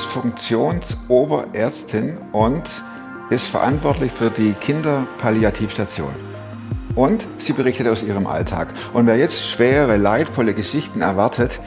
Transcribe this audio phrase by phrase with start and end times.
[0.00, 2.62] ist Funktionsoberärztin und
[3.28, 6.08] ist verantwortlich für die Kinderpalliativstation.
[6.94, 8.68] Und sie berichtet aus ihrem Alltag.
[8.94, 11.60] Und wer jetzt schwere, leidvolle Geschichten erwartet,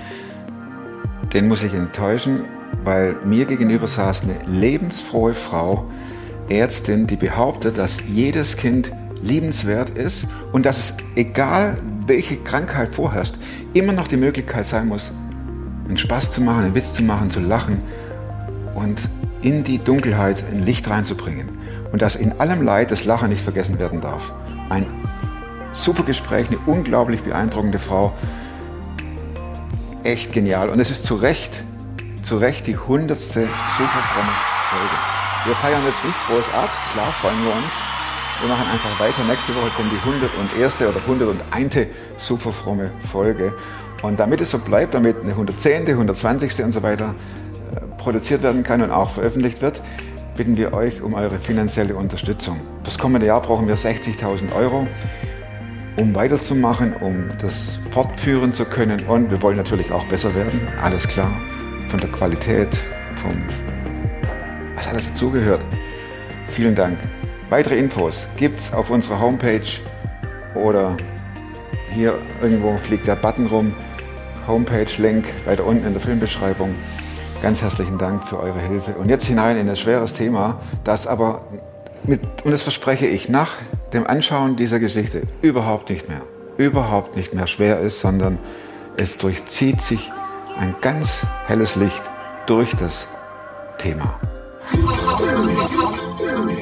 [1.32, 2.46] den muss ich enttäuschen,
[2.84, 5.86] weil mir gegenüber saß eine lebensfrohe Frau,
[6.50, 8.92] Ärztin, die behauptet, dass jedes Kind
[9.22, 11.78] liebenswert ist und dass es, egal
[12.08, 13.36] welche Krankheit vorherrscht,
[13.74, 15.12] immer noch die Möglichkeit sein muss,
[15.88, 17.84] einen Spaß zu machen, einen Witz zu machen, zu lachen
[18.74, 19.10] und
[19.42, 21.50] in die Dunkelheit ein Licht reinzubringen.
[21.92, 24.32] Und dass in allem Leid das Lachen nicht vergessen werden darf.
[24.70, 24.88] Ein
[25.74, 28.14] super Gespräch, eine unglaublich beeindruckende Frau.
[30.04, 30.70] Echt genial.
[30.70, 31.52] Und es ist zu Recht,
[32.24, 34.32] zu Recht die hundertste super fromme
[34.70, 34.96] Folge.
[35.46, 37.94] Wir feiern jetzt nicht groß ab, klar freuen wir uns.
[38.40, 39.24] Wir machen einfach weiter.
[39.28, 40.76] Nächste Woche kommt die 101.
[40.82, 41.88] oder 101.
[42.18, 43.54] super fromme Folge.
[44.02, 46.64] Und damit es so bleibt, damit eine 110., 120.
[46.64, 47.14] und so weiter
[48.04, 49.82] produziert werden kann und auch veröffentlicht wird,
[50.36, 52.60] bitten wir euch um eure finanzielle Unterstützung.
[52.84, 54.88] Das kommende Jahr brauchen wir 60.000 Euro,
[56.00, 59.00] um weiterzumachen, um das fortführen zu können.
[59.08, 61.32] Und wir wollen natürlich auch besser werden, alles klar,
[61.88, 62.70] von der Qualität,
[63.16, 63.42] vom
[64.76, 65.62] was alles dazugehört.
[66.48, 66.98] Vielen Dank.
[67.50, 69.62] Weitere Infos gibt es auf unserer Homepage
[70.56, 70.98] oder
[71.94, 73.74] hier irgendwo fliegt der Button rum.
[74.48, 76.76] Homepage-Link weiter unten in der Filmbeschreibung.
[77.44, 78.92] Ganz herzlichen Dank für eure Hilfe.
[78.92, 81.42] Und jetzt hinein in ein schweres Thema, das aber
[82.06, 83.58] mit, und das verspreche ich, nach
[83.92, 86.22] dem Anschauen dieser Geschichte überhaupt nicht mehr,
[86.56, 88.40] überhaupt nicht mehr schwer ist, sondern
[88.96, 90.10] es durchzieht sich
[90.58, 92.02] ein ganz helles Licht
[92.46, 93.10] durch das
[93.78, 94.18] Thema.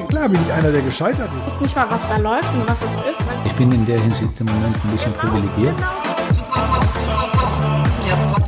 [0.08, 1.46] Klar bin ich einer, der gescheitert ist.
[1.46, 3.24] Ich weiß nicht mal, was da läuft und was es ist.
[3.44, 5.76] Ich bin in der Hinsicht im Moment ein bisschen privilegiert.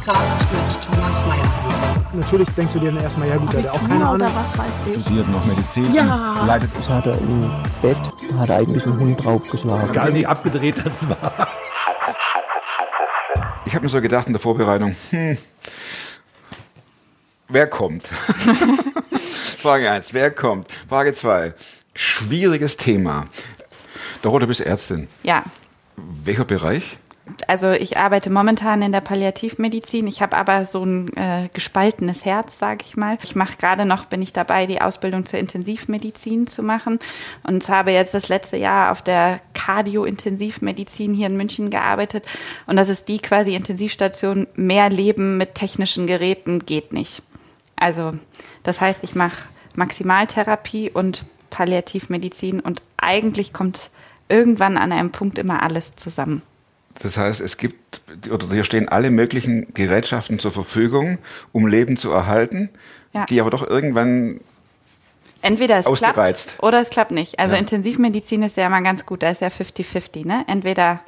[0.05, 2.05] Podcast mit Thomas Mayer.
[2.13, 4.29] Natürlich denkst du dir dann erstmal, ja gut, der hat auch keine Ahnung.
[4.35, 5.01] was weiß ich.
[5.03, 6.41] Studiert noch Medizin Ja.
[6.41, 7.51] und leitet Das hat er im
[7.81, 7.97] Bett,
[8.39, 9.91] hat er eigentlich einen Hund draufgeschlagen.
[9.91, 11.49] Egal wie abgedreht das war.
[13.67, 15.39] Ich habe mir so gedacht in der Vorbereitung, hm,
[17.49, 18.05] wer kommt?
[19.59, 20.69] Frage 1, wer kommt?
[20.89, 21.55] Frage 2,
[21.95, 23.25] schwieriges Thema.
[24.23, 25.09] Doro, du bist Ärztin.
[25.23, 25.45] Ja,
[25.97, 26.99] Welcher Bereich?
[27.47, 30.07] Also ich arbeite momentan in der Palliativmedizin.
[30.07, 33.17] Ich habe aber so ein äh, gespaltenes Herz, sage ich mal.
[33.23, 36.99] Ich mache gerade noch, bin ich dabei, die Ausbildung zur Intensivmedizin zu machen
[37.43, 42.27] und habe jetzt das letzte Jahr auf der Cardio-Intensivmedizin hier in München gearbeitet.
[42.67, 44.47] Und das ist die quasi Intensivstation.
[44.55, 47.23] Mehr Leben mit technischen Geräten geht nicht.
[47.77, 48.13] Also
[48.63, 49.45] das heißt, ich mache
[49.77, 53.91] Maximaltherapie und Palliativmedizin und eigentlich kommt
[54.29, 56.43] irgendwann an einem Punkt immer alles zusammen.
[57.03, 58.01] Das heißt, es gibt,
[58.31, 61.19] oder hier stehen alle möglichen Gerätschaften zur Verfügung,
[61.53, 62.71] um Leben zu erhalten,
[63.13, 63.27] Ja.
[63.27, 64.41] die aber doch irgendwann,
[65.43, 66.47] Entweder es Ausgereizt.
[66.49, 67.39] klappt oder es klappt nicht.
[67.39, 67.61] Also Ja.
[67.61, 70.45] Intensivmedizin ist ja immer ganz gut, da ist ja 50-50, ne?
[70.47, 71.01] Entweder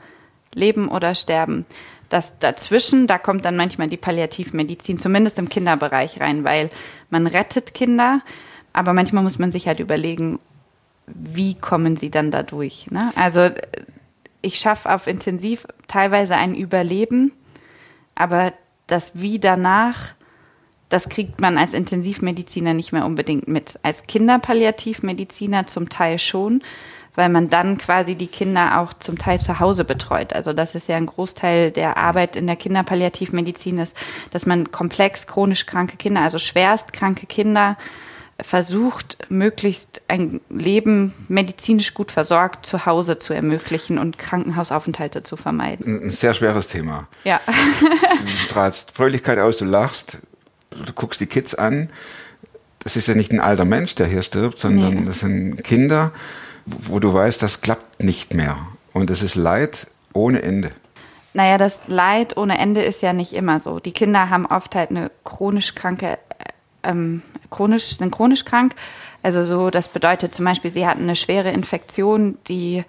[0.54, 1.64] leben oder sterben.
[2.08, 6.70] Das dazwischen, da kommt dann manchmal die Palliativmedizin, zumindest im Kinderbereich rein, weil
[7.10, 8.20] man rettet Kinder,
[8.72, 10.38] aber manchmal muss man sich halt überlegen,
[11.06, 12.86] wie kommen sie dann da durch.
[12.90, 13.12] Ne?
[13.16, 13.54] Also äh,
[14.42, 17.32] ich schaffe auf Intensiv teilweise ein Überleben,
[18.14, 18.52] aber
[18.86, 20.10] das Wie danach,
[20.88, 23.78] das kriegt man als Intensivmediziner nicht mehr unbedingt mit.
[23.82, 26.62] Als Kinderpalliativmediziner zum Teil schon,
[27.16, 30.32] weil man dann quasi die Kinder auch zum Teil zu Hause betreut.
[30.32, 33.96] Also das ist ja ein Großteil der Arbeit in der Kinderpalliativmedizin ist,
[34.30, 37.76] dass man komplex chronisch kranke Kinder, also schwerst kranke Kinder
[38.40, 46.02] versucht, möglichst ein Leben medizinisch gut versorgt zu Hause zu ermöglichen und Krankenhausaufenthalte zu vermeiden.
[46.04, 47.08] ein sehr schweres Thema.
[47.24, 47.40] Ja.
[48.20, 50.18] Du strahlst Fröhlichkeit aus, du lachst,
[50.70, 51.88] du guckst die Kids an.
[52.80, 55.04] Das ist ja nicht ein alter Mensch, der hier stirbt, sondern Nee.
[55.06, 56.12] das sind Kinder,
[56.66, 58.58] wo du weißt, das klappt nicht mehr.
[58.92, 60.70] Und es ist Leid ohne Ende.
[61.34, 63.78] Naja, das Leid ohne Ende ist ja nicht immer so.
[63.80, 66.18] Die Kinder haben oft halt eine chronisch kranke,
[66.86, 68.74] ähm, chronisch, sind chronisch krank.
[69.22, 72.84] Also so, das bedeutet zum Beispiel, sie hatten eine schwere Infektion, die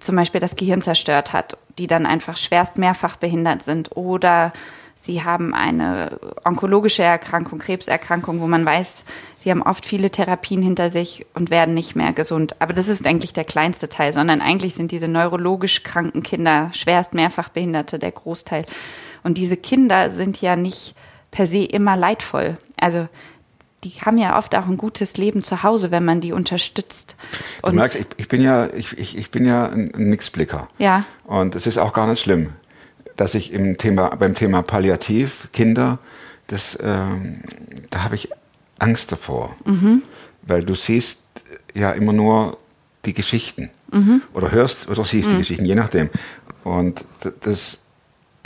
[0.00, 3.96] zum Beispiel das Gehirn zerstört hat, die dann einfach schwerst mehrfach behindert sind.
[3.96, 4.52] Oder
[5.00, 9.04] sie haben eine onkologische Erkrankung, Krebserkrankung, wo man weiß,
[9.38, 12.56] sie haben oft viele Therapien hinter sich und werden nicht mehr gesund.
[12.60, 17.14] Aber das ist eigentlich der kleinste Teil, sondern eigentlich sind diese neurologisch kranken Kinder, schwerst
[17.14, 18.64] mehrfach Behinderte, der Großteil.
[19.22, 20.94] Und diese Kinder sind ja nicht
[21.30, 22.58] per se immer leidvoll.
[22.76, 23.08] Also
[23.84, 27.16] die haben ja oft auch ein gutes Leben zu Hause, wenn man die unterstützt.
[27.62, 30.68] Du merkst, ich, ich bin ja, ich, ich, ich bin ja ein Nixblicker.
[30.78, 31.04] Ja.
[31.24, 32.50] Und es ist auch gar nicht schlimm,
[33.16, 35.98] dass ich im Thema, beim Thema Palliativ, Kinder,
[36.48, 37.42] das, ähm,
[37.90, 38.28] da habe ich
[38.78, 40.02] Angst davor, Mhm.
[40.42, 41.22] weil du siehst
[41.74, 42.58] ja immer nur
[43.04, 44.22] die Geschichten Mhm.
[44.32, 46.10] oder hörst oder siehst die Geschichten, je nachdem.
[46.64, 47.04] Und
[47.40, 47.78] das,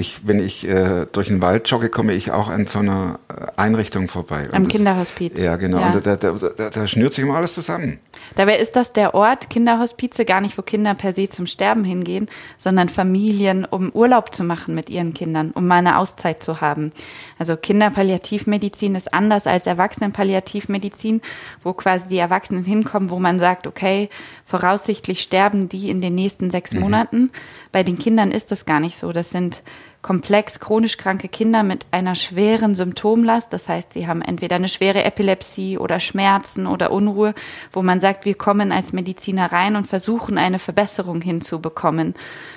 [0.00, 3.46] ich, wenn ich äh, durch den Wald jogge, komme ich auch an so einer äh,
[3.56, 4.48] Einrichtung vorbei.
[4.52, 5.38] Am das- Kinderhospiz.
[5.38, 5.78] Ja, genau.
[5.78, 5.92] Ja.
[5.92, 7.98] Und da, da, da, da, schnürt sich immer alles zusammen.
[8.34, 12.28] Dabei ist das der Ort, Kinderhospize, gar nicht, wo Kinder per se zum Sterben hingehen,
[12.58, 16.92] sondern Familien, um Urlaub zu machen mit ihren Kindern, um mal eine Auszeit zu haben.
[17.38, 21.20] Also Kinderpalliativmedizin ist anders als Erwachsenenpalliativmedizin,
[21.62, 24.08] wo quasi die Erwachsenen hinkommen, wo man sagt, okay,
[24.44, 27.30] voraussichtlich sterben die in den nächsten sechs Monaten.
[27.72, 29.12] Bei den Kindern ist das gar nicht so.
[29.12, 29.62] Das sind
[30.02, 33.52] komplex chronisch kranke Kinder mit einer schweren Symptomlast.
[33.52, 37.34] Das heißt, sie haben entweder eine schwere Epilepsie oder Schmerzen oder Unruhe,
[37.72, 42.14] wo man sagt, wir kommen als Mediziner rein und versuchen eine Verbesserung hinzubekommen.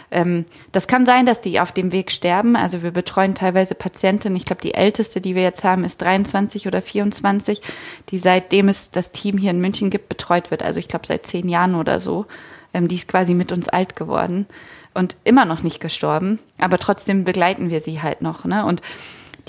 [0.10, 2.56] Ähm, das kann sein, dass die auf dem Weg sterben.
[2.56, 4.38] Also wir betreuen teilweise Patientinnen.
[4.38, 7.62] Ich glaube, die älteste, die wir jetzt haben, ist 23 oder 24,
[8.10, 10.64] die seitdem es das Team hier in München gibt, betreut wird.
[10.64, 12.26] Also ich glaube, seit zehn Jahren oder so.
[12.74, 14.48] Ähm, die ist quasi mit uns alt geworden
[14.94, 18.46] und immer noch nicht gestorben, aber trotzdem begleiten wir sie halt noch.
[18.46, 18.66] Ne?
[18.66, 18.82] Und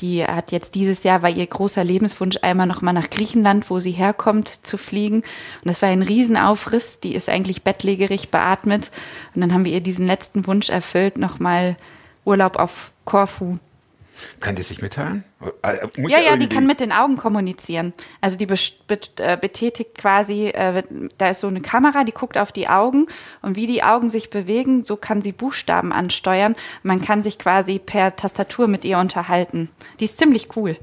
[0.01, 3.79] die hat jetzt dieses Jahr, war ihr großer Lebenswunsch, einmal noch mal nach Griechenland, wo
[3.79, 5.19] sie herkommt, zu fliegen.
[5.19, 5.25] Und
[5.65, 6.99] das war ein Riesenaufriss.
[7.01, 8.91] Die ist eigentlich bettlägerig beatmet.
[9.35, 11.77] Und dann haben wir ihr diesen letzten Wunsch erfüllt, noch mal
[12.25, 13.59] Urlaub auf Korfu.
[14.41, 15.25] Kann die sich mitteilen?
[15.63, 17.93] Äh, muss Ja, ja, die kann mit den Augen kommunizieren.
[18.21, 20.83] Also die äh, betätigt quasi, äh,
[21.19, 23.07] da ist so eine Kamera, die guckt auf die Augen
[23.43, 26.57] und wie die Augen sich bewegen, so kann sie Buchstaben ansteuern.
[26.83, 29.71] Man kann sich quasi per Tastatur mit ihr unterhalten.
[30.01, 30.77] Die ist ziemlich cool.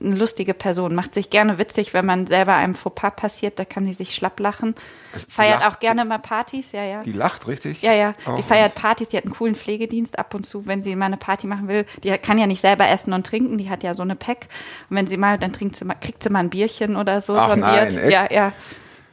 [0.00, 3.84] Eine lustige Person, macht sich gerne witzig, wenn man selber einem Fauxpas passiert, da kann
[3.84, 4.74] die sich schlapp lachen.
[5.12, 7.02] Also Feiert lacht- auch gerne mal Partys, ja, ja.
[7.02, 7.82] Die lacht richtig?
[7.82, 8.14] Ja, ja.
[8.26, 8.36] Auch.
[8.36, 11.16] Die feiert Partys, die hat einen coolen Pflegedienst ab und zu, wenn sie mal eine
[11.16, 11.86] Party machen will.
[12.04, 14.46] Die kann ja nicht selber essen und trinken, die hat ja so eine Pack.
[14.88, 17.34] Und wenn sie mal, dann trinkt sie mal, kriegt sie mal ein Bierchen oder so
[17.34, 18.10] Ach nein, echt?
[18.10, 18.52] ja, ja.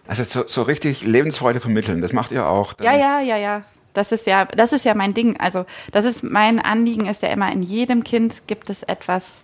[0.07, 2.73] Also so, so richtig Lebensfreude vermitteln, das macht ihr auch.
[2.81, 3.63] Ja, ja, ja, ja.
[3.93, 5.39] Das ist ja, das ist ja mein Ding.
[5.39, 9.43] Also, das ist mein Anliegen, ist ja immer, in jedem Kind gibt es etwas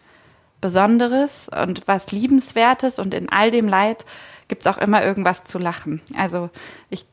[0.63, 4.05] Besonderes und was Liebenswertes und in all dem Leid
[4.47, 5.99] gibt es auch immer irgendwas zu lachen.
[6.15, 6.49] Also,
[6.89, 7.05] ich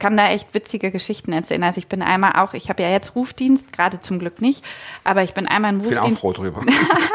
[0.00, 1.62] kann da echt witzige Geschichten erzählen.
[1.62, 4.64] Also ich bin einmal auch, ich habe ja jetzt Rufdienst, gerade zum Glück nicht,
[5.04, 6.62] aber ich bin einmal im Ich bin auch Rufdienst froh drüber.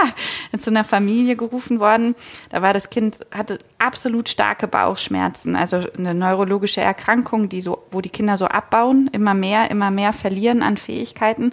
[0.58, 2.16] zu einer Familie gerufen worden.
[2.50, 8.00] Da war das Kind, hatte absolut starke Bauchschmerzen, also eine neurologische Erkrankung, die so, wo
[8.00, 11.52] die Kinder so abbauen, immer mehr, immer mehr verlieren an Fähigkeiten.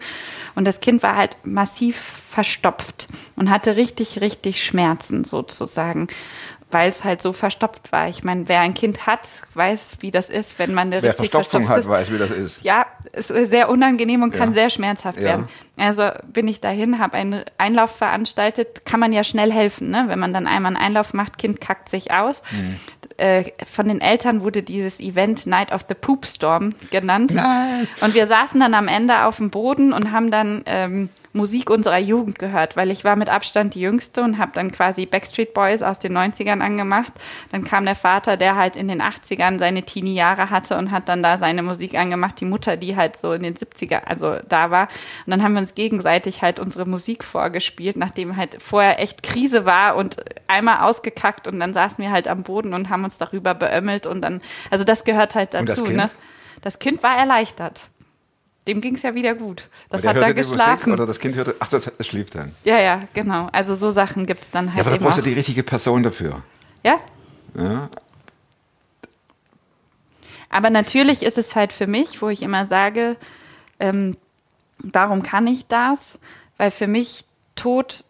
[0.55, 6.07] Und das Kind war halt massiv verstopft und hatte richtig, richtig Schmerzen sozusagen.
[6.73, 8.09] Weil es halt so verstopft war.
[8.09, 11.31] Ich meine, wer ein Kind hat, weiß, wie das ist, wenn man eine Wer richtig
[11.31, 12.65] Verstopfung hat, weiß, wie das ist.
[12.65, 14.55] ja, es ist sehr unangenehm und kann Ja.
[14.55, 15.25] sehr schmerzhaft Ja.
[15.27, 15.49] werden.
[15.77, 20.05] Also bin ich dahin, habe einen Einlauf veranstaltet, kann man ja schnell helfen, ne?
[20.09, 22.43] wenn man dann einmal einen Einlauf macht, Kind kackt sich aus.
[22.51, 22.81] Mhm.
[23.19, 27.33] Äh, von den Eltern wurde dieses Event Night of the Poop Storm genannt.
[27.35, 27.87] Nein.
[28.01, 31.99] Und wir saßen dann am Ende auf dem Boden und haben dann ähm, Musik unserer
[31.99, 35.83] Jugend gehört, weil ich war mit Abstand die Jüngste und habe dann quasi Backstreet Boys
[35.83, 37.13] aus den 90ern angemacht.
[37.51, 41.23] Dann kam der Vater, der halt in den 80ern seine Teenie-Jahre hatte und hat dann
[41.23, 42.39] da seine Musik angemacht.
[42.41, 44.89] Die Mutter, die halt so in den 70er, also da war.
[45.27, 49.65] Und dann haben wir uns gegenseitig halt unsere Musik vorgespielt, nachdem halt vorher echt Krise
[49.65, 50.17] war und
[50.49, 54.21] einmal ausgekackt und dann saßen wir halt am Boden und haben uns darüber beömmelt und
[54.21, 55.97] dann, also das gehört halt das dazu, Kind?
[55.97, 56.11] ne?
[56.61, 57.89] Das Kind war erleichtert.
[58.69, 59.69] Dem ging es ja wieder gut.
[59.91, 60.93] Das hat da die Musik geschlafen.
[60.93, 62.55] Oder das Kind hörte, ach, das, das schlief dann.
[62.65, 63.49] Ja, ja, genau.
[63.51, 66.03] Also so Sachen gibt es dann Ja, halt aber da brauchst du die richtige Person
[66.05, 66.43] dafür.
[66.85, 66.99] Ja,
[67.57, 67.89] Ja?
[70.51, 73.17] aber natürlich ist es halt für mich, wo ich immer sage,
[73.81, 74.17] ähm,
[74.79, 76.19] warum kann ich das?
[76.59, 77.25] Weil für mich
[77.57, 78.05] Tod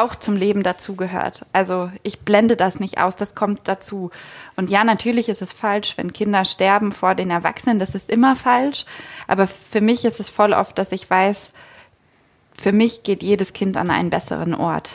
[0.00, 1.44] auch zum Leben dazugehört.
[1.52, 4.10] Also ich blende das nicht aus, das kommt dazu.
[4.56, 8.36] Und ja, natürlich ist es falsch, wenn Kinder sterben vor den Erwachsenen, das ist immer
[8.36, 8.84] falsch.
[9.26, 11.52] Aber für mich ist es voll oft, dass ich weiß,
[12.52, 14.94] für mich geht jedes Kind an einen besseren Ort.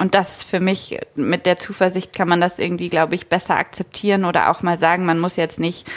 [0.00, 4.24] Und das für mich, mit der Zuversicht kann man das irgendwie, glaube ich, besser akzeptieren
[4.24, 5.88] oder auch mal sagen, man muss jetzt nicht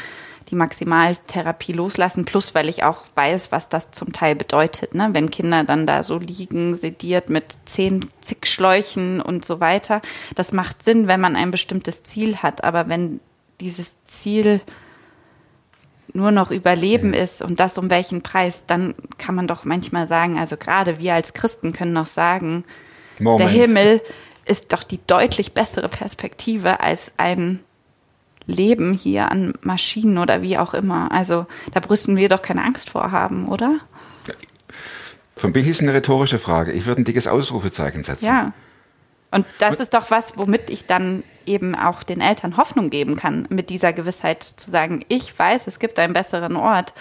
[0.50, 5.10] die Maximaltherapie loslassen, plus weil ich auch weiß, was das zum Teil bedeutet, ne?
[5.12, 10.02] wenn Kinder dann da so liegen, sediert mit zehn zig Schläuchen und so weiter.
[10.36, 13.20] Das macht Sinn, wenn man ein bestimmtes Ziel hat, aber wenn
[13.60, 14.62] dieses Ziel
[16.14, 20.40] nur noch Überleben ist und das um welchen Preis, dann kann man doch manchmal sagen,
[20.40, 22.64] also gerade wir als Christen können noch sagen,
[23.20, 23.42] Moment.
[23.42, 24.02] der Himmel
[24.46, 27.60] ist doch die deutlich bessere Perspektive als ein
[28.48, 31.12] Leben hier an Maschinen oder wie auch immer.
[31.12, 33.80] Also da brüsten wir doch keine Angst vor haben, oder?
[35.36, 36.72] Für mich ist eine rhetorische Frage.
[36.72, 38.26] Ich würde ein dickes Ausrufezeichen setzen.
[38.26, 38.54] Ja.
[39.30, 43.46] Und das ist doch was, womit ich dann eben auch den Eltern Hoffnung geben kann,
[43.50, 46.94] mit dieser Gewissheit zu sagen, ich weiß, es gibt einen besseren Ort.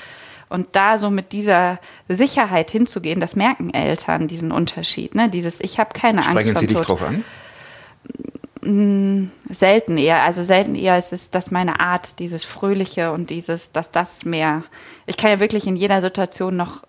[0.49, 5.15] Und da so mit dieser Sicherheit hinzugehen, das merken Eltern, diesen Unterschied.
[5.15, 5.29] Ne?
[5.29, 6.89] Dieses, ich habe keine Angst Sprechen vor Sie dich Tod.
[6.89, 7.25] drauf an?
[8.63, 10.23] Selten eher.
[10.23, 14.63] Also selten eher ist es das meine Art, dieses Fröhliche und dieses, dass das mehr.
[15.07, 16.83] Ich kann ja wirklich in jeder Situation noch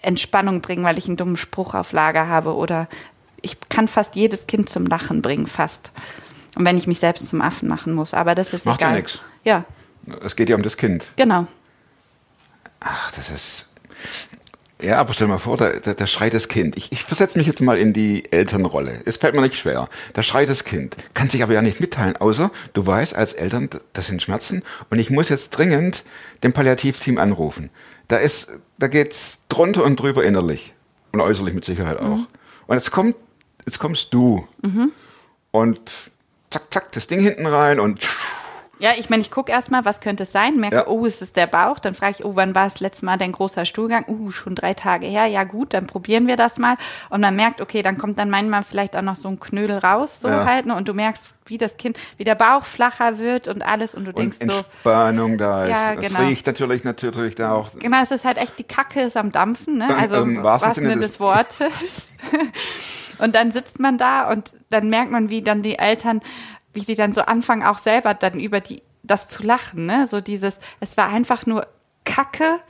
[0.00, 2.88] Entspannung bringen, weil ich einen dummen Spruch auf Lager habe oder
[3.40, 5.92] ich kann fast jedes Kind zum Lachen bringen, fast.
[6.56, 8.98] Und wenn ich mich selbst zum Affen machen muss, aber das ist Macht ja egal.
[8.98, 9.20] nix.
[9.44, 9.64] Ja,
[10.24, 11.04] Es geht ja um das Kind.
[11.16, 11.46] genau.
[12.80, 13.66] Ach, das ist.
[14.82, 16.76] Ja, aber stell mal vor, da, da, da schreit das Kind.
[16.76, 19.00] Ich, ich versetze mich jetzt mal in die Elternrolle.
[19.04, 19.88] Es fällt mir nicht schwer.
[20.12, 20.96] Da schreit das Kind.
[21.14, 24.98] Kann sich aber ja nicht mitteilen, außer du weißt als Eltern, das sind Schmerzen und
[24.98, 26.02] ich muss jetzt dringend
[26.42, 27.70] dem Palliativteam anrufen.
[28.08, 30.74] Da ist, da geht's drunter und drüber innerlich
[31.12, 32.26] und äußerlich mit Sicherheit auch.
[32.66, 33.14] Und jetzt kommt,
[33.64, 34.46] jetzt kommst du
[35.52, 35.92] und
[36.50, 38.08] zack, zack, das Ding hinten rein und
[38.82, 40.86] Ja, ich meine, ich gucke erstmal, was könnte es sein, merke, Ja.
[40.88, 43.30] oh, es ist der Bauch, dann frage ich, oh, wann war das letzte Mal dein
[43.30, 44.04] großer Stuhlgang?
[44.08, 46.76] Uh, schon drei Tage her, ja gut, dann probieren wir das mal.
[47.08, 50.18] Und man merkt, okay, dann kommt dann manchmal vielleicht auch noch so ein Knödel raus,
[50.20, 50.44] so Ja.
[50.46, 50.74] halt, ne?
[50.74, 54.12] und du merkst, wie das Kind, wie der Bauch flacher wird und alles und du
[54.12, 55.70] denkst und so, Entspannung da ist.
[55.70, 56.26] Ja, Es genau.
[56.26, 57.70] riecht natürlich, natürlich da auch.
[57.78, 59.86] Genau, es ist halt echt, die Kacke ist am Dampfen, ne?
[59.90, 62.10] Ähm, Also im wahrsten wahrsten Sinne des Wortes.
[63.18, 66.20] und dann sitzt man da und dann merkt man, wie dann die Eltern,
[66.74, 70.06] wie sie dann so anfangen, auch selber dann über die, das zu lachen, ne?
[70.06, 71.66] So dieses, es war einfach nur
[72.04, 72.60] Kacke,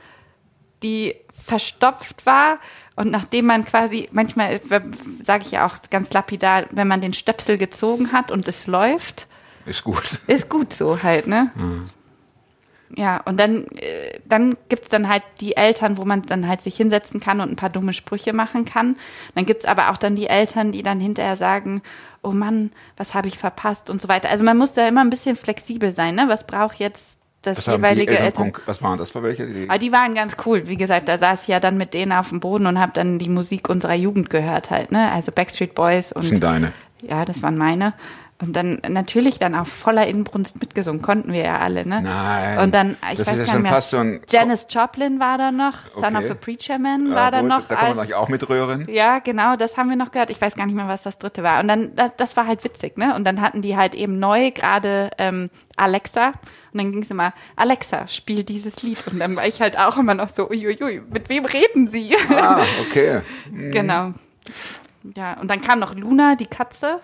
[0.81, 2.59] die verstopft war.
[2.95, 4.61] Und nachdem man quasi, manchmal
[5.23, 9.27] sage ich ja auch ganz lapidar, wenn man den Stöpsel gezogen hat und es läuft,
[9.65, 10.19] Ist gut.
[10.27, 11.51] ist gut so halt, ne?
[12.95, 16.75] Ja, und dann, äh, dann gibt's dann halt die Eltern, wo man dann halt sich
[16.77, 18.97] hinsetzen kann und ein paar dumme Sprüche machen kann.
[19.33, 21.81] Dann gibt's aber auch dann die Eltern, die dann hinterher sagen,
[22.23, 24.29] oh Mann, was habe ich verpasst und so weiter.
[24.29, 26.25] Also man muss da immer ein bisschen flexibel sein, ne?
[26.27, 29.45] Was braucht jetzt das Was, jeweilige Eltern, was waren das für welche?
[29.45, 30.67] Die, Aber die waren ganz cool.
[30.67, 33.19] Wie gesagt, da saß ich ja dann mit denen auf dem Boden und habe dann
[33.19, 35.11] die Musik unserer Jugend gehört halt, ne?
[35.11, 36.71] Also Backstreet Boys und das sind deine.
[37.01, 37.93] ja, das waren meine.
[38.43, 42.01] Und dann natürlich dann auch voller Inbrunst mitgesungen, konnten wir ja alle, ne?
[42.01, 42.57] Nein.
[42.59, 44.67] Und dann, ich Das weiß ist ja gar schon nicht mehr, fast so ein- Janis
[44.69, 46.25] Joplin war da noch, Son Okay.
[46.25, 47.61] of a Preacher Man Ja, war da gut, noch.
[47.67, 48.85] Da kann man als- eigentlich auch mitrühren.
[48.89, 50.29] ja, genau, das haben wir noch gehört.
[50.29, 51.61] Ich weiß gar nicht mehr, was das dritte war.
[51.61, 53.15] Und dann, das, das war halt witzig, ne?
[53.15, 56.27] Und dann hatten die halt eben neu gerade ähm, Alexa.
[56.73, 59.07] Und dann ging es immer, Alexa, spiel dieses Lied.
[59.07, 62.13] Und dann war ich halt auch immer noch so, uiuiui, mit wem reden sie?
[62.29, 62.59] Ah,
[62.89, 63.21] okay.
[63.71, 64.11] Genau.
[65.15, 66.99] Ja, und dann kam noch Luna, die Katze,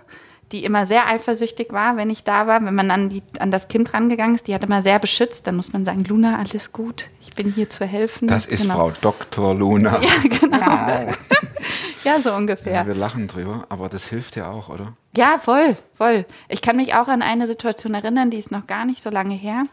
[0.51, 2.63] die immer sehr eifersüchtig war, wenn ich da war.
[2.63, 5.46] Wenn man an, die, an das Kind rangegangen ist, die hat immer sehr beschützt.
[5.46, 8.27] Dann muss man sagen, Luna, alles gut, ich bin hier zu helfen.
[8.27, 8.75] Das ist genau.
[8.75, 9.53] Frau Dr.
[9.56, 10.01] Luna.
[10.01, 11.13] Ja, genau.
[12.03, 12.74] ja, so ungefähr.
[12.74, 14.94] Ja, wir lachen drüber, aber das hilft ja auch, oder?
[15.15, 16.25] Ja, voll, voll.
[16.48, 19.36] Ich kann mich auch an eine Situation erinnern, die ist noch gar nicht so lange
[19.36, 19.63] her.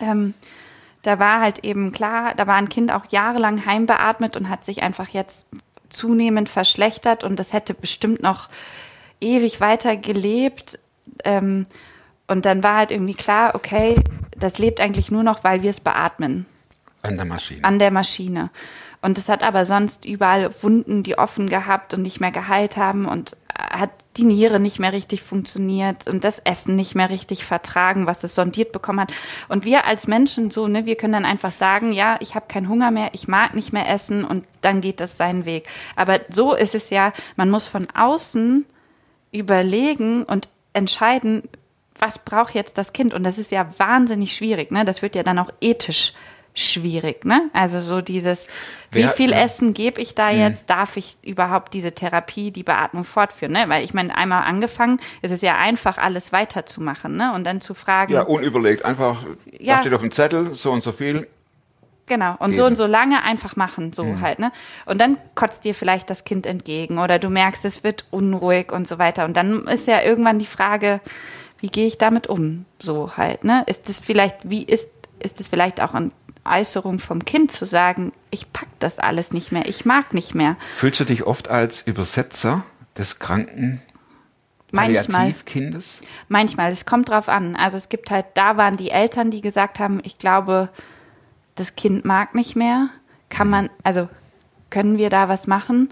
[0.00, 0.34] Ähm,
[1.02, 4.82] da war halt eben klar, da war ein Kind auch jahrelang heimbeatmet und hat sich
[4.82, 5.46] einfach jetzt
[5.88, 8.48] zunehmend verschlechtert und das hätte bestimmt noch
[9.22, 10.78] ewig weiter gelebt.
[11.24, 11.66] Ähm,
[12.28, 13.96] und dann war halt irgendwie klar, okay,
[14.36, 16.46] das lebt eigentlich nur noch, weil wir es beatmen
[17.02, 17.64] An der Maschine.
[17.64, 18.50] an der Maschine.
[19.02, 23.06] Und es hat aber sonst überall Wunden, die offen gehabt und nicht mehr geheilt haben
[23.06, 28.06] und hat die Niere nicht mehr richtig funktioniert und das Essen nicht mehr richtig vertragen,
[28.06, 29.12] was es sondiert bekommen hat.
[29.48, 32.68] Und wir als Menschen so, ne, wir können dann einfach sagen, ja, ich habe keinen
[32.68, 35.68] Hunger mehr, ich mag nicht mehr essen und dann geht das seinen Weg.
[35.96, 38.66] Aber so ist es ja, man muss von außen
[39.32, 41.42] überlegen und entscheiden,
[41.98, 43.14] was braucht jetzt das Kind?
[43.14, 44.84] Und das ist ja wahnsinnig schwierig, ne?
[44.84, 46.12] Das wird ja dann auch ethisch
[46.54, 47.48] schwierig, ne?
[47.54, 48.46] Also so dieses,
[48.90, 49.36] Wer- wie viel ja.
[49.38, 49.42] Mhm.
[49.44, 50.68] Essen gebe ich da jetzt?
[50.68, 53.52] Darf ich überhaupt diese Therapie, die Beatmung fortführen?
[53.52, 53.64] Ne?
[53.68, 57.32] Weil ich meine, einmal angefangen, ist es ja einfach, alles weiterzumachen, ne?
[57.34, 58.84] Und dann zu fragen, ja, unüberlegt.
[58.84, 59.24] Einfach,
[59.58, 59.76] Ja.
[59.76, 61.26] da steht auf dem Zettel, so und so viel.
[62.12, 62.56] Genau, und Geben.
[62.56, 64.52] so und so lange einfach machen, so halt, ne?
[64.84, 68.86] Und dann kotzt dir vielleicht das Kind entgegen oder du merkst, es wird unruhig und
[68.86, 69.24] so weiter.
[69.24, 71.00] Und dann ist ja irgendwann die Frage,
[71.60, 72.66] wie gehe ich damit um?
[72.78, 73.64] So halt, ne?
[73.66, 74.90] Ist es vielleicht, wie ist,
[75.20, 76.10] ist es vielleicht auch eine
[76.44, 80.58] Äußerung vom Kind zu sagen, ich pack das alles nicht mehr, ich mag nicht mehr.
[80.76, 82.62] Fühlst du dich oft als Übersetzer
[82.94, 83.80] des kranken
[84.70, 85.04] Manchmal.
[85.04, 86.02] Palliativkindes?
[86.28, 87.56] Manchmal, es kommt drauf an.
[87.56, 90.68] Also es gibt halt, da waren die Eltern, die gesagt haben, ich glaube,
[91.54, 92.88] das Kind mag nicht mehr.
[93.28, 94.08] Kann man, also
[94.70, 95.88] können wir da was machen?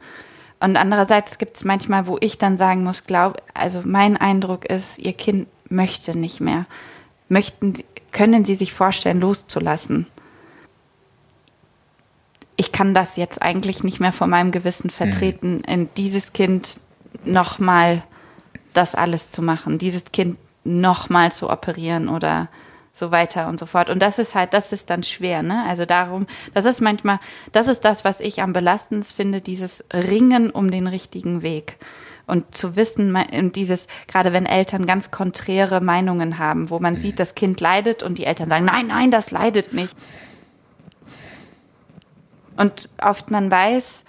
[0.60, 4.98] Und andererseits gibt es manchmal, wo ich dann sagen muss, glaub, also mein Eindruck ist,
[4.98, 6.66] ihr Kind möchte nicht mehr.
[7.28, 7.74] Möchten,
[8.12, 10.06] können Sie sich vorstellen, loszulassen?
[12.56, 16.80] Ich kann das jetzt eigentlich nicht mehr vor meinem Gewissen vertreten, in dieses Kind
[17.24, 18.02] nochmal
[18.74, 22.48] das alles zu machen, dieses Kind nochmal zu operieren oder
[23.00, 23.90] so weiter und so fort.
[23.90, 25.64] Und das ist halt, das ist dann schwer, ne?
[25.66, 27.18] Also darum, das ist manchmal,
[27.50, 31.78] das ist das, was ich am belastendsten finde, dieses Ringen um den richtigen Weg.
[32.28, 37.18] Und zu wissen, und dieses, gerade wenn Eltern ganz konträre Meinungen haben, wo man sieht,
[37.18, 39.96] das Kind leidet und die Eltern sagen, nein, nein, das leidet nicht.
[42.56, 44.04] Und oft man weiß,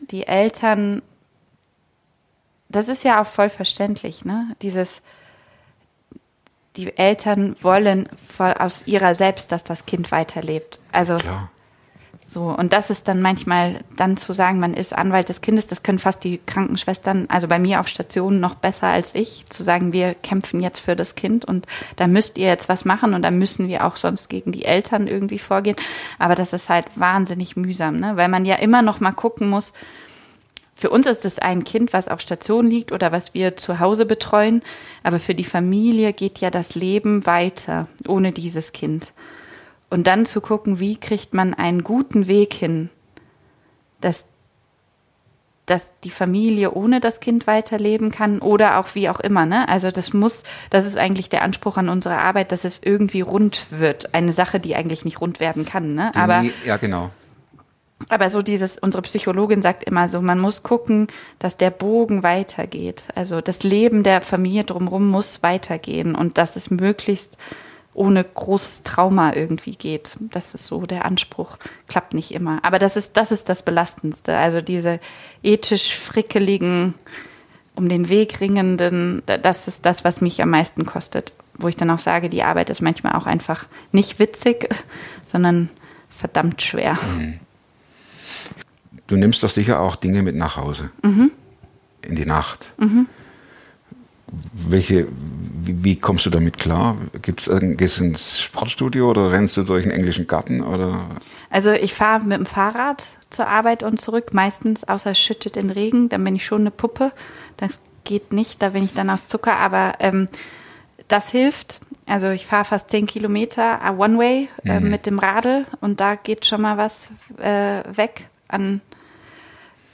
[0.00, 1.02] die Eltern,
[2.70, 4.56] das ist ja auch voll verständlich, ne?
[4.62, 5.02] Dieses,
[6.78, 8.08] die Eltern wollen
[8.38, 10.78] aus ihrer selbst, dass das Kind weiterlebt.
[10.92, 11.50] Also Klar.
[12.24, 15.82] so und das ist dann manchmal dann zu sagen, man ist Anwalt des Kindes, das
[15.82, 19.92] können fast die Krankenschwestern, also bei mir auf Station noch besser als ich, zu sagen,
[19.92, 21.66] wir kämpfen jetzt für das Kind und
[21.96, 25.08] da müsst ihr jetzt was machen und da müssen wir auch sonst gegen die Eltern
[25.08, 25.76] irgendwie vorgehen.
[26.20, 28.16] Aber das ist halt wahnsinnig mühsam, ne?
[28.16, 29.74] weil man ja immer noch mal gucken muss,
[30.78, 34.06] für uns ist es ein Kind, was auf Station liegt oder was wir zu Hause
[34.06, 34.62] betreuen,
[35.02, 39.12] aber für die Familie geht ja das Leben weiter ohne dieses Kind.
[39.90, 42.90] Und dann zu gucken, wie kriegt man einen guten Weg hin,
[44.00, 44.26] dass,
[45.66, 49.46] dass die Familie ohne das Kind weiterleben kann oder auch wie auch immer.
[49.46, 49.68] Ne?
[49.68, 53.66] Also das muss, das ist eigentlich der Anspruch an unsere Arbeit, dass es irgendwie rund
[53.70, 54.14] wird.
[54.14, 55.96] Eine Sache, die eigentlich nicht rund werden kann.
[55.96, 56.12] Ne?
[56.14, 57.10] Aber ja, genau.
[58.08, 63.08] Aber so dieses, unsere Psychologin sagt immer so, man muss gucken, dass der Bogen weitergeht.
[63.14, 67.36] Also das Leben der Familie drumherum muss weitergehen und dass es möglichst
[67.94, 70.12] ohne großes Trauma irgendwie geht.
[70.20, 71.56] Das ist so der Anspruch.
[71.88, 72.60] Klappt nicht immer.
[72.64, 74.36] Aber das ist, das ist das Belastendste.
[74.36, 75.00] Also diese
[75.42, 76.94] ethisch frickeligen,
[77.74, 81.32] um den Weg ringenden, da- das ist das, was mich am meisten kostet.
[81.54, 84.68] Wo ich dann auch sage, die Arbeit ist manchmal auch einfach nicht witzig,
[85.26, 85.68] sondern
[86.08, 86.96] verdammt schwer.
[89.08, 90.90] Du nimmst doch sicher auch Dinge mit nach Hause.
[92.02, 92.72] In die Nacht.
[94.52, 95.08] Welche,
[95.62, 96.96] wie, wie kommst du damit klar?
[97.22, 100.60] Gibt's, gehst du ins Sportstudio oder rennst du durch einen englischen Garten?
[100.60, 101.06] Oder?
[101.50, 105.70] Also ich fahre mit dem Fahrrad zur Arbeit und zurück, meistens außer es schüttet in
[105.70, 107.12] Regen, dann bin ich schon eine Puppe.
[107.56, 110.28] Das geht nicht, da bin ich dann aus Zucker, aber ähm,
[111.08, 111.80] das hilft.
[112.06, 116.46] Also ich fahre fast zehn Kilometer äh, One-Way äh, mit dem Radl und da geht
[116.46, 118.80] schon mal was äh, weg an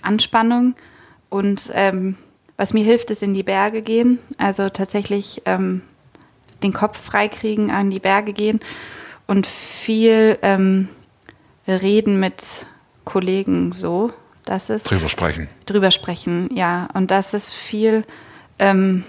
[0.04, 0.74] Anspannung.
[1.28, 2.16] Und ähm,
[2.56, 4.18] was mir hilft, ist in die Berge gehen.
[4.38, 5.82] Also tatsächlich ähm,
[6.62, 8.60] den Kopf freikriegen, an die Berge gehen
[9.26, 10.88] und viel ähm,
[11.66, 12.66] reden mit
[13.04, 14.12] Kollegen so.
[14.44, 15.48] Das ist Drüber sprechen.
[15.66, 16.88] drüber sprechen, ja.
[16.92, 18.02] Und das ist viel.
[18.58, 19.04] Ähm,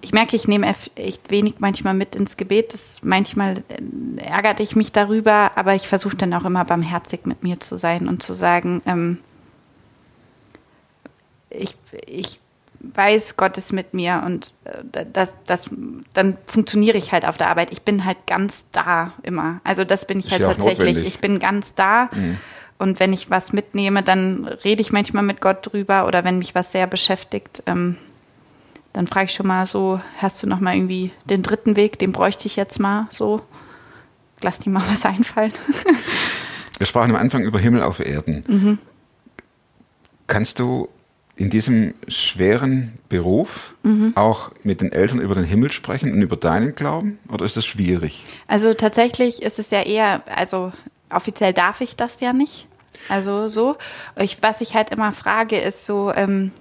[0.00, 2.72] ich merke, ich nehme echt wenig manchmal mit ins Gebet.
[2.72, 7.42] Das, manchmal äh, ärgert ich mich darüber, aber ich versuche dann auch immer barmherzig mit
[7.42, 9.18] mir zu sein und zu sagen, ähm,
[11.52, 12.40] ich, ich
[12.80, 15.70] weiß, Gott ist mit mir und äh, das, das,
[16.14, 17.70] dann funktioniere ich halt auf der Arbeit.
[17.72, 19.60] Ich bin halt ganz da immer.
[19.64, 20.78] Also das bin ich Ist halt ja tatsächlich.
[20.78, 21.06] notwendig.
[21.06, 22.10] Ich bin ganz da.
[22.78, 26.54] Und wenn ich was mitnehme, dann rede ich manchmal mit Gott drüber oder wenn mich
[26.56, 27.96] was sehr beschäftigt, ähm,
[28.92, 32.12] dann frage ich schon mal so, hast du noch mal irgendwie den dritten Weg, den
[32.12, 33.40] bräuchte ich jetzt mal so.
[34.42, 35.52] Lass dir mal was einfallen.
[36.78, 38.80] Wir sprachen am Anfang über Himmel auf Erden.
[40.26, 40.88] Kannst du
[41.42, 43.74] in diesem schweren Beruf
[44.14, 47.18] auch mit den Eltern über den Himmel sprechen und über deinen Glauben?
[47.28, 48.22] Oder ist das schwierig?
[48.46, 50.72] Also tatsächlich ist es ja eher, also
[51.10, 52.68] offiziell darf ich das ja nicht.
[53.08, 53.76] Also so.
[54.14, 56.52] Ich, was ich halt immer frage, ist so, ähm,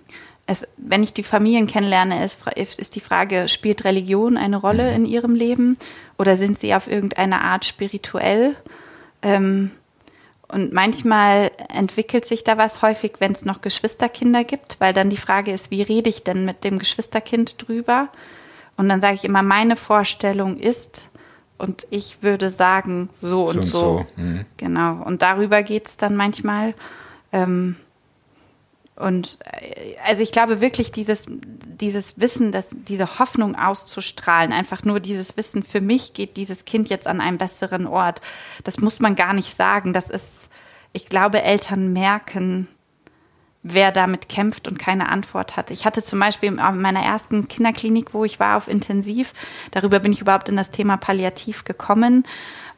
[0.48, 4.96] es, wenn ich die Familien kennenlerne, ist, ist ist die Frage, spielt Religion eine Rolle
[4.96, 5.78] in ihrem Leben
[6.18, 8.56] oder sind sie auf irgendeine Art spirituell?
[9.22, 9.70] Ähm,
[10.52, 15.18] und manchmal entwickelt sich da was häufig, wenn es noch Geschwisterkinder gibt, weil dann die
[15.18, 18.10] Frage ist, wie rede ich denn mit dem Geschwisterkind drüber?
[18.78, 21.06] Und dann sage ich immer, meine Vorstellung ist,
[21.58, 23.90] und ich würde sagen, so und So so.
[23.92, 24.46] und so, mhm.
[24.58, 25.04] Genau.
[25.04, 26.74] Und darüber geht es dann manchmal.
[27.32, 27.76] Ähm,
[28.96, 35.00] und äh, also ich glaube wirklich, dieses, dieses Wissen, dass diese Hoffnung auszustrahlen, einfach nur
[35.00, 38.22] dieses Wissen, für mich geht dieses Kind jetzt an einen besseren Ort.
[38.64, 39.94] Das muss man gar nicht sagen.
[39.94, 40.41] Das ist,
[40.94, 42.68] ich glaube, Eltern merken,
[43.64, 45.72] wer damit kämpft und keine Antwort hat.
[45.72, 49.34] Ich hatte zum Beispiel in meiner ersten Kinderklinik, wo ich war auf Intensiv,
[49.72, 52.26] darüber bin ich überhaupt in das Thema Palliativ gekommen,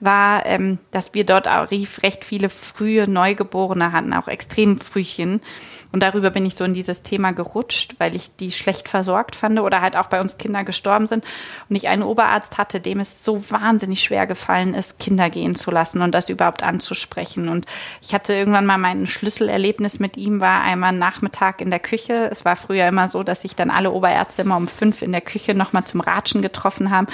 [0.06, 5.42] war, ähm, dass wir dort auch recht viele frühe Neugeborene hatten, auch extrem Frühchen.
[5.94, 9.60] Und darüber bin ich so in dieses Thema gerutscht, weil ich die schlecht versorgt fand
[9.60, 11.24] oder halt auch bei uns Kinder gestorben sind.
[11.70, 15.70] Und ich einen Oberarzt hatte, dem es so wahnsinnig schwer gefallen ist, Kinder gehen zu
[15.70, 17.48] lassen und das überhaupt anzusprechen.
[17.48, 17.68] Und
[18.02, 22.28] ich hatte irgendwann mal mein Schlüsselerlebnis mit ihm, war einmal Nachmittag in der Küche.
[22.32, 25.22] Es war früher immer so, dass sich dann alle Oberärzte immer um fünf in der
[25.22, 27.06] Küche nochmal zum Ratschen getroffen haben.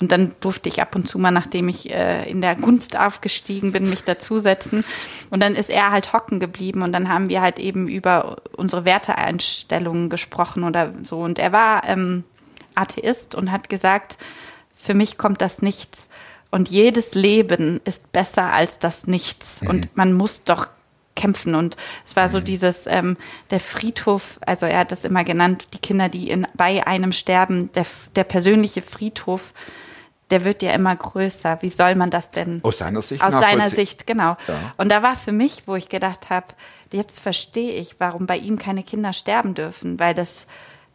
[0.00, 3.70] Und dann durfte ich ab und zu mal, nachdem ich äh, in der Gunst aufgestiegen
[3.70, 4.84] bin, mich dazusetzen.
[5.30, 8.84] Und dann ist er halt hocken geblieben und dann haben wir halt eben über unsere
[8.84, 11.20] Werteeinstellungen gesprochen oder so.
[11.20, 12.24] Und er war ähm,
[12.74, 14.18] Atheist und hat gesagt,
[14.76, 16.08] für mich kommt das Nichts.
[16.50, 19.62] Und jedes Leben ist besser als das Nichts.
[19.62, 19.68] Mhm.
[19.68, 20.68] Und man muss doch
[21.14, 21.54] kämpfen.
[21.54, 22.44] Und es war so mhm.
[22.44, 23.16] dieses, ähm,
[23.50, 27.70] der Friedhof, also er hat das immer genannt, die Kinder, die in, bei einem sterben,
[27.72, 29.52] der, der persönliche Friedhof,
[30.32, 31.58] der wird ja immer größer.
[31.60, 32.60] Wie soll man das denn?
[32.64, 33.22] Aus seiner Sicht?
[33.22, 34.36] Aus seiner Sicht, genau.
[34.48, 34.72] Ja.
[34.78, 36.46] Und da war für mich, wo ich gedacht habe,
[36.90, 40.46] jetzt verstehe ich, warum bei ihm keine Kinder sterben dürfen, weil das,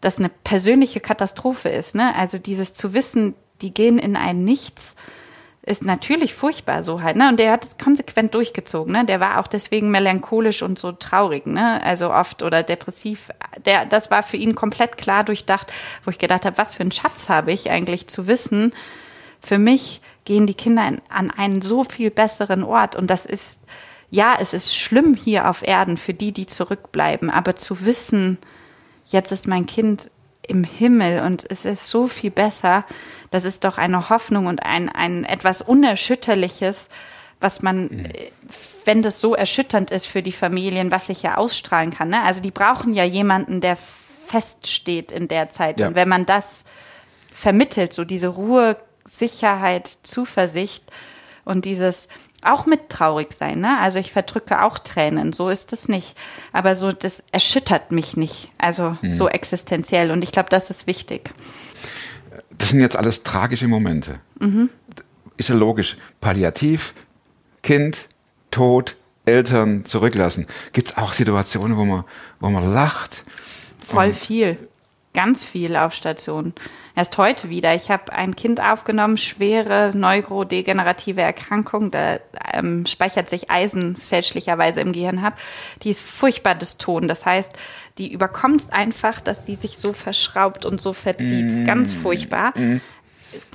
[0.02, 1.94] das eine persönliche Katastrophe ist.
[1.94, 2.16] Ne?
[2.16, 4.96] Also dieses zu wissen, die gehen in ein Nichts,
[5.68, 7.28] ist natürlich furchtbar so halt, ne?
[7.28, 9.04] Und der hat es konsequent durchgezogen, ne?
[9.04, 11.84] Der war auch deswegen melancholisch und so traurig, ne?
[11.84, 13.32] Also oft oder depressiv.
[13.66, 15.74] Der, das war für ihn komplett klar durchdacht,
[16.06, 18.72] wo ich gedacht habe, was für einen Schatz habe ich eigentlich zu wissen.
[19.40, 23.60] Für mich gehen die Kinder in, an einen so viel besseren Ort und das ist
[24.10, 28.38] ja, es ist schlimm hier auf Erden für die, die zurückbleiben, aber zu wissen,
[29.06, 30.10] jetzt ist mein Kind
[30.48, 32.86] im Himmel und es ist so viel besser,
[33.32, 36.88] das ist doch eine Hoffnung und ein, ein etwas Unerschütterliches,
[37.42, 38.08] was man, mhm.
[38.86, 42.10] wenn das so erschütternd ist für die Familien, was sich ja ausstrahlen kann.
[42.10, 42.24] Ne?
[42.24, 43.78] Also die brauchen ja jemanden, der
[44.26, 45.80] feststeht in der Zeit.
[45.80, 45.88] Ja.
[45.88, 46.64] Und wenn man das
[47.32, 48.78] vermittelt, so diese Ruhe,
[49.10, 50.84] Sicherheit, Zuversicht
[51.46, 52.08] und dieses,
[52.42, 53.80] auch mit traurig sein, ne?
[53.80, 56.16] Also ich verdrücke auch Tränen, so ist es nicht.
[56.54, 58.50] Aber so, das erschüttert mich nicht.
[58.58, 59.12] Also mhm.
[59.12, 60.12] so existenziell.
[60.12, 61.34] Und ich glaube, das ist wichtig.
[62.58, 64.20] Das sind jetzt alles tragische Momente.
[64.40, 64.70] Mhm.
[65.38, 65.98] Ist ja logisch.
[66.22, 66.94] Palliativ,
[67.64, 68.08] Kind,
[68.52, 70.48] Tod, Eltern zurücklassen.
[70.74, 72.04] Gibt es auch Situationen, wo man,
[72.40, 73.24] wo man lacht?
[73.80, 74.58] Voll viel.
[75.18, 76.54] Ganz viel auf Station
[76.96, 77.74] erst heute wieder.
[77.74, 81.90] Ich habe ein Kind aufgenommen, schwere neurodegenerative Erkrankung.
[81.90, 82.20] Da
[82.54, 85.34] ähm, speichert sich Eisen fälschlicherweise im Gehirn ab.
[85.82, 87.08] Die ist furchtbar dystonen.
[87.08, 87.54] Das heißt,
[87.98, 91.52] die überkommt es einfach, dass sie sich so verschraubt und so verzieht.
[91.52, 91.66] Mm.
[91.66, 92.56] Ganz furchtbar.
[92.56, 92.80] Mm.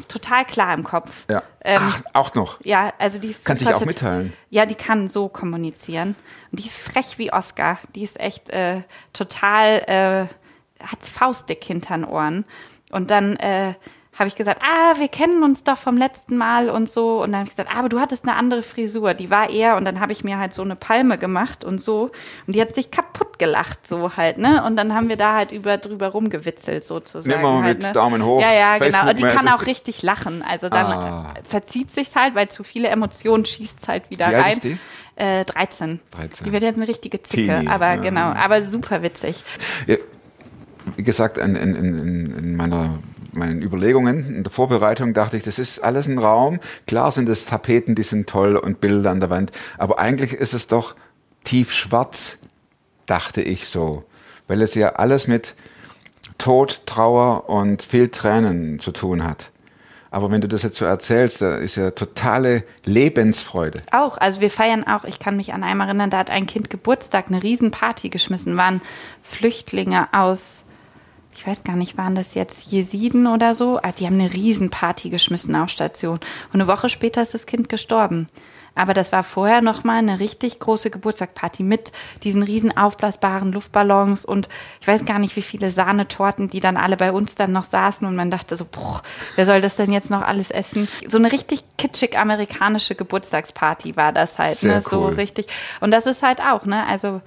[0.09, 1.27] Total klar im Kopf.
[1.31, 1.45] Ja.
[1.61, 2.59] Ähm, Ach, auch noch.
[2.65, 4.33] Ja, also die ist kann sich auch mitteilen.
[4.51, 6.17] Ja, die kann so kommunizieren.
[6.51, 7.79] Und die ist frech wie Oscar.
[7.95, 10.42] Die ist echt äh, total äh,
[10.83, 12.45] hat faustdick hinter den Ohren.
[12.91, 13.75] Und dann äh,
[14.19, 17.23] habe ich gesagt, ah, wir kennen uns doch vom letzten Mal und so.
[17.23, 19.15] Und dann habe ich gesagt, ah, aber du hattest eine andere Frisur.
[19.15, 22.11] Die war eher, und dann habe ich mir halt so eine Palme gemacht und so.
[22.47, 24.63] Und die hat sich kaputt gelacht, so halt, ne?
[24.65, 27.41] Und dann haben wir da halt über drüber rumgewitzelt, sozusagen.
[27.41, 27.93] Immer halt, mit ne?
[27.93, 28.43] Daumen hoch.
[28.43, 29.09] Ja, ja, genau.
[29.09, 30.43] Und die kann auch richtig lachen.
[30.43, 31.35] Also dann ah.
[31.49, 34.53] verzieht sich's halt, weil zu viele Emotionen schießt halt wieder Wie rein.
[34.53, 34.79] Ist die?
[35.17, 36.01] Äh, 13.
[36.11, 36.45] 13.
[36.45, 37.97] Die wird jetzt eine richtige Zicke, Teenie, aber ja.
[37.97, 39.45] genau, aber super witzig.
[39.87, 39.97] Ja,
[40.97, 42.99] wie gesagt, in, in, in, in meiner
[43.35, 46.61] meinen Überlegungen in der Vorbereitung dachte ich, das ist alles ein Raum.
[46.87, 50.53] Klar sind es Tapeten, die sind toll und Bilder an der Wand, aber eigentlich ist
[50.53, 50.95] es doch
[51.45, 52.39] tiefschwarz,
[53.07, 54.05] dachte ich so,
[54.49, 55.55] weil es ja alles mit
[56.39, 59.51] Tod, Trauer und viel Tränen zu tun hat.
[60.11, 63.83] Aber wenn du das jetzt so erzählst, da ist ja totale Lebensfreude.
[63.93, 66.69] Auch, also wir feiern auch, ich kann mich an einmal erinnern, da hat ein Kind
[66.69, 68.83] Geburtstag, eine Riesenparty geschmissen, waren
[69.23, 70.65] Flüchtlinge aus
[71.35, 73.79] ich weiß gar nicht, waren das jetzt Jesiden oder so?
[73.83, 76.21] Ah, die haben eine Riesenparty geschmissen auf Station.
[76.53, 78.27] Und eine Woche später ist das Kind gestorben.
[78.75, 81.93] Aber das war vorher nochmal eine richtig große Geburtstagparty mit
[82.23, 84.49] diesen riesen aufblasbaren Luftballons und
[84.81, 88.07] ich weiß gar nicht, wie viele Sahnetorten, die dann alle bei uns dann noch saßen
[88.07, 89.03] und man dachte so, boah,
[89.37, 90.89] wer soll das denn jetzt noch alles essen?
[91.07, 94.83] So eine richtig kitschig amerikanische Geburtstagsparty war das halt, Sehr ne?
[94.85, 94.91] Cool.
[94.91, 95.49] So richtig.
[95.81, 96.87] Und das ist halt auch, ne?
[96.87, 97.21] Also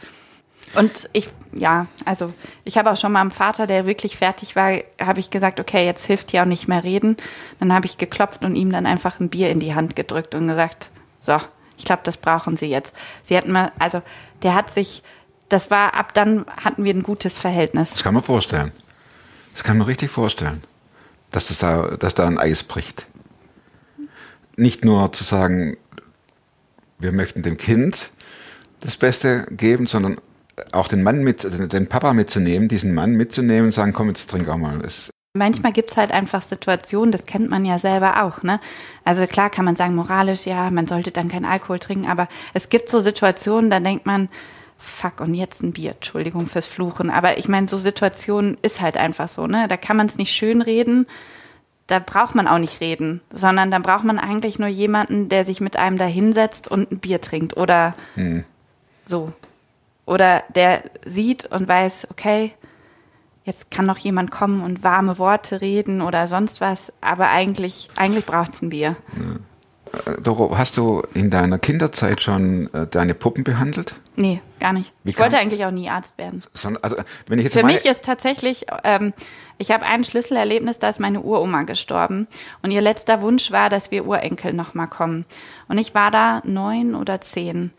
[0.75, 2.33] und ich, ja, also
[2.63, 5.85] ich habe auch schon mal am Vater, der wirklich fertig war, habe ich gesagt, okay,
[5.85, 7.17] jetzt hilft hier auch nicht mehr reden.
[7.59, 10.47] Dann habe ich geklopft und ihm dann einfach ein Bier in die Hand gedrückt und
[10.47, 10.89] gesagt,
[11.21, 11.39] so,
[11.77, 12.95] ich glaube, das brauchen Sie jetzt.
[13.23, 14.01] Sie hatten mal, also
[14.43, 15.03] der hat sich,
[15.49, 17.91] das war, ab dann hatten wir ein gutes Verhältnis.
[17.91, 18.71] Das kann man vorstellen.
[19.53, 20.63] Das kann man richtig vorstellen,
[21.31, 23.05] dass, das da, dass da ein Eis bricht.
[24.57, 25.77] Nicht nur zu sagen,
[26.99, 28.09] wir möchten dem Kind
[28.81, 30.17] das Beste geben, sondern
[30.71, 34.47] auch den Mann mit, den Papa mitzunehmen, diesen Mann mitzunehmen und sagen, komm, jetzt trink
[34.47, 34.79] auch mal.
[34.79, 38.61] Das Manchmal gibt's halt einfach Situationen, das kennt man ja selber auch, ne?
[39.03, 42.69] Also klar kann man sagen, moralisch, ja, man sollte dann keinen Alkohol trinken, aber es
[42.69, 44.29] gibt so Situationen, da denkt man,
[44.77, 47.09] fuck, und jetzt ein Bier, Entschuldigung fürs Fluchen.
[47.09, 49.67] Aber ich meine, so Situationen ist halt einfach so, ne?
[49.67, 51.05] Da kann man es nicht schön reden,
[51.87, 55.59] da braucht man auch nicht reden, sondern da braucht man eigentlich nur jemanden, der sich
[55.59, 57.93] mit einem da hinsetzt und ein Bier trinkt oder
[59.05, 59.33] so.
[60.05, 62.53] Oder der sieht und weiß, okay,
[63.43, 68.25] jetzt kann noch jemand kommen und warme Worte reden oder sonst was, aber eigentlich, eigentlich
[68.25, 68.95] braucht's ein Bier.
[69.93, 73.95] Äh, Doro, hast du in deiner Kinderzeit schon äh, deine Puppen behandelt?
[74.15, 74.93] Nee, gar nicht.
[75.03, 76.43] Wie ich wollte eigentlich auch nie Arzt werden.
[76.53, 79.13] Sondern, also, wenn ich jetzt Für mich ist tatsächlich, ähm,
[79.57, 82.27] ich habe ein Schlüsselerlebnis, da ist meine Uroma gestorben.
[82.61, 85.25] Und ihr letzter Wunsch war, dass wir Urenkel nochmal kommen.
[85.67, 87.71] Und ich war da neun oder zehn.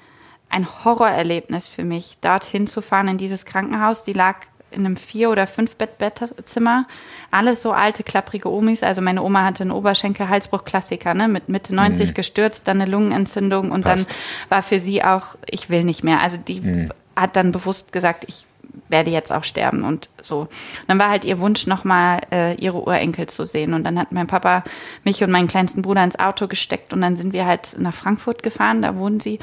[0.48, 4.04] Ein Horrorerlebnis für mich, dorthin zu fahren in dieses Krankenhaus.
[4.04, 4.37] Die lag
[4.70, 6.87] in einem Vier- oder Fünf-Bett-Bettzimmer.
[7.30, 8.82] Alles so alte, klapprige Omis.
[8.82, 11.28] Also meine Oma hatte einen Oberschenkel-Halsbruch-Klassiker, ne?
[11.28, 14.09] Mit Mitte 90 gestürzt, dann eine Lungenentzündung und Passt.
[14.09, 14.16] dann
[14.48, 16.20] war für sie auch, ich will nicht mehr.
[16.20, 18.46] Also die hat dann bewusst gesagt, ich
[18.88, 20.40] werde jetzt auch sterben und so.
[20.40, 20.48] Und
[20.88, 23.74] dann war halt ihr Wunsch, nochmal äh, ihre Urenkel zu sehen.
[23.74, 24.64] Und dann hat mein Papa
[25.04, 28.42] mich und meinen kleinsten Bruder ins Auto gesteckt und dann sind wir halt nach Frankfurt
[28.42, 29.38] gefahren, da wohnen sie.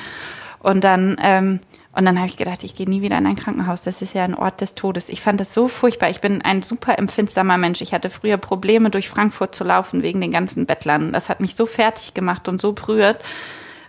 [0.64, 1.60] Und dann, ähm,
[1.96, 3.84] und dann habe ich gedacht, ich gehe nie wieder in ein Krankenhaus.
[3.84, 5.10] Das ist ja ein Ort des Todes.
[5.10, 6.10] Ich fand das so furchtbar.
[6.10, 7.82] Ich bin ein super empfindsamer Mensch.
[7.82, 11.14] Ich hatte früher Probleme, durch Frankfurt zu laufen wegen den ganzen Bettlern.
[11.14, 13.24] Das hat mich so fertig gemacht und so berührt.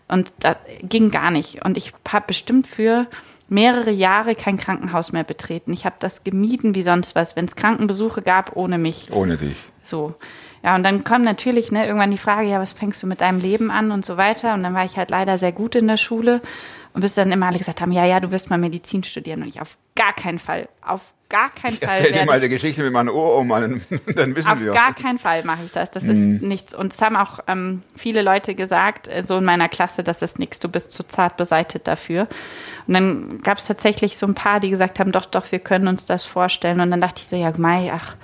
[0.09, 1.65] Und das ging gar nicht.
[1.65, 3.07] Und ich habe bestimmt für
[3.49, 5.73] mehrere Jahre kein Krankenhaus mehr betreten.
[5.73, 9.11] Ich habe das gemieden wie sonst was, wenn es Krankenbesuche gab ohne mich.
[9.13, 9.57] ohne dich.
[9.83, 10.15] So.
[10.64, 13.38] Ja, und dann kommt natürlich ne, irgendwann die Frage, ja, was fängst du mit deinem
[13.38, 14.55] Leben an und so weiter.
[14.55, 16.40] Und dann war ich halt leider sehr gut in der Schule
[16.94, 19.42] und bis dann immer alle gesagt haben, ja, ja, du wirst mal Medizin studieren.
[19.42, 21.88] Und ich auf gar keinen Fall, auf gar keinen Fall.
[21.98, 23.83] Erzähl dir mal ich- die Geschichte mit meiner Uroma, dann,
[24.16, 24.72] dann wissen auf wir.
[24.72, 25.90] gar keinen Fall mache ich das.
[25.90, 26.74] Das ist nichts.
[26.74, 30.38] Und es haben auch ähm, viele Leute gesagt, äh, so in meiner Klasse, das ist
[30.38, 32.27] nichts, du bist zu zart beseitet dafür.
[32.87, 35.88] Und dann gab es tatsächlich so ein paar, die gesagt haben, doch, doch, wir können
[35.88, 36.81] uns das vorstellen.
[36.81, 38.16] Und dann dachte ich so, ja, Mai, ach,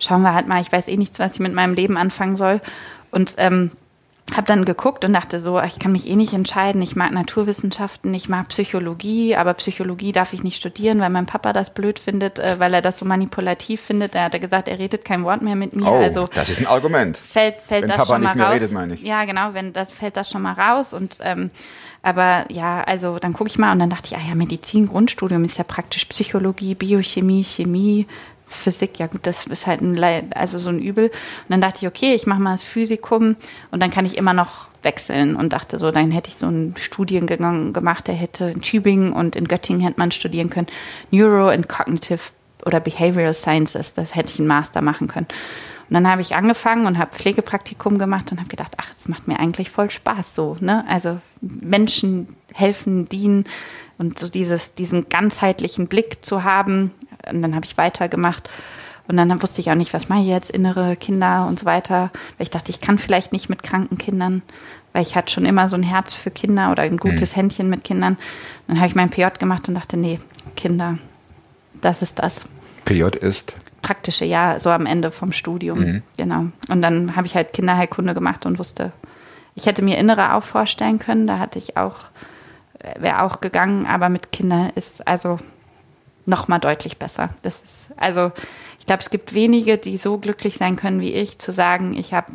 [0.00, 2.60] schauen wir halt mal, ich weiß eh nichts, was ich mit meinem Leben anfangen soll.
[3.12, 3.70] Und ähm,
[4.36, 6.80] habe dann geguckt und dachte so, ich kann mich eh nicht entscheiden.
[6.82, 11.52] Ich mag Naturwissenschaften, ich mag Psychologie, aber Psychologie darf ich nicht studieren, weil mein Papa
[11.52, 14.14] das blöd findet, äh, weil er das so manipulativ findet.
[14.14, 15.86] Er hat gesagt, er redet kein Wort mehr mit mir.
[15.86, 17.16] Oh, also das ist ein Argument.
[17.16, 18.54] fällt, fällt Wenn das Papa schon mal nicht mehr raus.
[18.54, 19.02] redet, meine ich.
[19.02, 21.50] Ja, genau, wenn das fällt das schon mal raus und ähm,
[22.02, 25.44] aber ja, also dann gucke ich mal und dann dachte ich, ah ja, Medizin, Grundstudium
[25.44, 28.06] ist ja praktisch Psychologie, Biochemie, Chemie,
[28.50, 31.06] Physik, ja gut, das ist halt ein, also so ein Übel.
[31.06, 33.36] Und dann dachte ich, okay, ich mache mal das Physikum
[33.70, 36.74] und dann kann ich immer noch wechseln und dachte so, dann hätte ich so einen
[36.76, 40.66] Studiengang gemacht, der hätte in Tübingen und in Göttingen hätte man studieren können,
[41.10, 42.32] Neuro and Cognitive
[42.66, 45.26] oder Behavioral Sciences, das hätte ich einen Master machen können.
[45.88, 49.26] Und dann habe ich angefangen und habe Pflegepraktikum gemacht und habe gedacht, ach, es macht
[49.26, 50.84] mir eigentlich voll Spaß so, ne?
[50.88, 53.44] Also Menschen helfen, dienen
[53.98, 56.92] und so dieses, diesen ganzheitlichen Blick zu haben.
[57.28, 58.48] Und dann habe ich weitergemacht.
[59.08, 62.10] Und dann wusste ich auch nicht, was mache ich jetzt, innere Kinder und so weiter.
[62.36, 64.42] Weil ich dachte, ich kann vielleicht nicht mit kranken Kindern,
[64.92, 67.82] weil ich hatte schon immer so ein Herz für Kinder oder ein gutes Händchen mit
[67.82, 68.16] Kindern.
[68.68, 70.20] Dann habe ich mein PJ gemacht und dachte, nee,
[70.56, 70.98] Kinder,
[71.80, 72.44] das ist das
[72.84, 73.56] PJ ist.
[73.82, 76.02] praktische Jahr, so am Ende vom Studium.
[76.16, 76.46] Genau.
[76.68, 78.92] Und dann habe ich halt Kinderheilkunde gemacht und wusste,
[79.54, 81.26] ich hätte mir Innere auch vorstellen können.
[81.26, 81.96] Da hatte ich auch,
[82.98, 85.38] wäre auch gegangen, aber mit Kindern ist also
[86.26, 87.30] noch mal deutlich besser.
[87.42, 88.32] Das ist, also
[88.78, 92.12] ich glaube, es gibt wenige, die so glücklich sein können wie ich, zu sagen, ich
[92.12, 92.32] habe,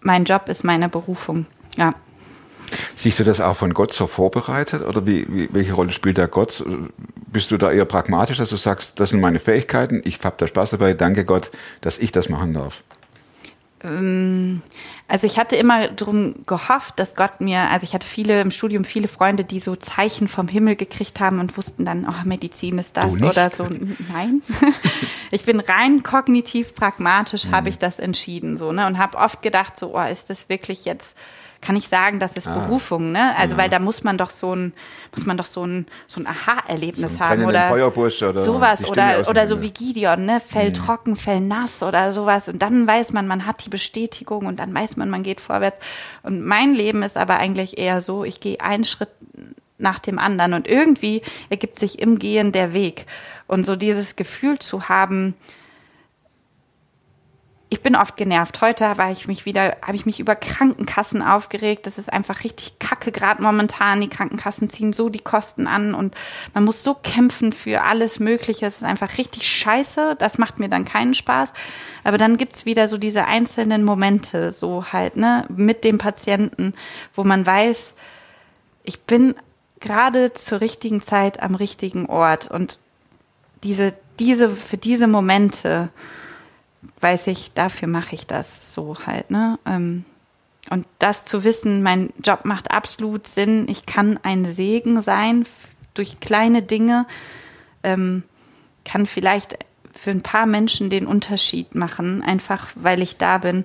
[0.00, 1.46] mein Job ist meine Berufung.
[1.76, 1.92] Ja.
[2.94, 6.26] Siehst du das auch von Gott so vorbereitet oder wie, wie, welche Rolle spielt da
[6.26, 6.64] Gott?
[7.26, 10.46] Bist du da eher pragmatisch, dass du sagst, das sind meine Fähigkeiten, ich habe da
[10.46, 12.82] Spaß dabei, danke Gott, dass ich das machen darf?
[15.10, 18.84] Also ich hatte immer drum gehofft, dass Gott mir, also ich hatte viele im Studium
[18.84, 22.96] viele Freunde, die so Zeichen vom Himmel gekriegt haben und wussten dann, oh, Medizin ist
[22.96, 23.66] das oder so.
[24.12, 24.40] Nein.
[25.32, 28.86] ich bin rein kognitiv pragmatisch, habe ich das entschieden so, ne?
[28.86, 31.16] Und habe oft gedacht, so, oh, ist das wirklich jetzt
[31.60, 32.54] kann ich sagen, das ist Ah.
[32.54, 33.36] Berufung, ne?
[33.36, 34.72] Also weil da muss man doch so ein
[35.14, 37.70] muss man doch so ein so ein Aha-Erlebnis So haben oder
[38.30, 40.40] oder sowas oder oder so wie Gideon, ne?
[40.40, 42.48] Fell trocken, Fell nass oder sowas.
[42.48, 45.78] Und dann weiß man, man hat die Bestätigung und dann weiß man, man geht vorwärts.
[46.22, 49.10] Und mein Leben ist aber eigentlich eher so, ich gehe einen Schritt
[49.78, 53.06] nach dem anderen und irgendwie ergibt sich im Gehen der Weg.
[53.46, 55.34] Und so dieses Gefühl zu haben,
[57.72, 58.60] ich bin oft genervt.
[58.60, 61.86] Heute war ich mich wieder, habe ich mich über Krankenkassen aufgeregt.
[61.86, 64.00] Das ist einfach richtig kacke gerade momentan.
[64.00, 66.16] Die Krankenkassen ziehen so die Kosten an und
[66.52, 68.66] man muss so kämpfen für alles Mögliche.
[68.66, 70.16] Es ist einfach richtig scheiße.
[70.18, 71.52] Das macht mir dann keinen Spaß.
[72.02, 76.74] Aber dann gibt's wieder so diese einzelnen Momente, so halt, ne, mit dem Patienten,
[77.14, 77.94] wo man weiß,
[78.82, 79.36] ich bin
[79.78, 82.80] gerade zur richtigen Zeit am richtigen Ort und
[83.62, 85.90] diese, diese, für diese Momente,
[87.00, 89.58] weiß ich, dafür mache ich das so halt, ne?
[89.66, 90.04] Ähm,
[90.68, 95.46] und das zu wissen, mein Job macht absolut Sinn, ich kann ein Segen sein
[95.94, 97.06] durch kleine Dinge,
[97.82, 98.22] ähm,
[98.84, 99.58] kann vielleicht
[99.92, 103.64] für ein paar Menschen den Unterschied machen, einfach weil ich da bin,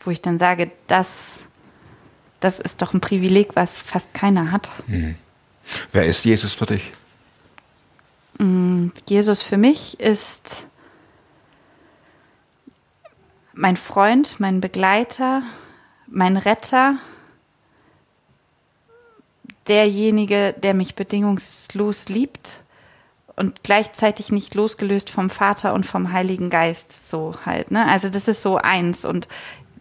[0.00, 1.40] wo ich dann sage, das,
[2.40, 4.70] das ist doch ein Privileg, was fast keiner hat.
[4.86, 5.16] Mhm.
[5.92, 6.92] Wer ist Jesus für dich?
[9.08, 10.64] Jesus für mich ist
[13.54, 15.42] mein Freund, mein Begleiter,
[16.06, 16.96] mein Retter,
[19.68, 22.60] derjenige, der mich bedingungslos liebt
[23.36, 27.88] und gleichzeitig nicht losgelöst vom Vater und vom Heiligen Geist so halt, ne?
[27.88, 29.28] Also das ist so eins und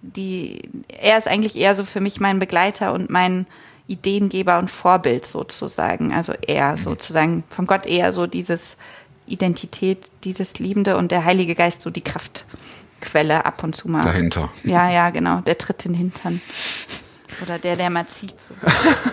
[0.02, 3.46] die er ist eigentlich eher so für mich mein Begleiter und mein
[3.88, 8.78] Ideengeber und Vorbild sozusagen, also er sozusagen von Gott eher so dieses
[9.28, 12.02] Identität, dieses Liebende und der Heilige Geist so die
[13.02, 14.04] Kraftquelle ab und zu mal.
[14.04, 14.50] Dahinter.
[14.64, 15.42] Ja, ja, genau.
[15.42, 16.42] Der tritt in den Hintern.
[17.42, 18.40] Oder der, der mal zieht.
[18.40, 18.54] So.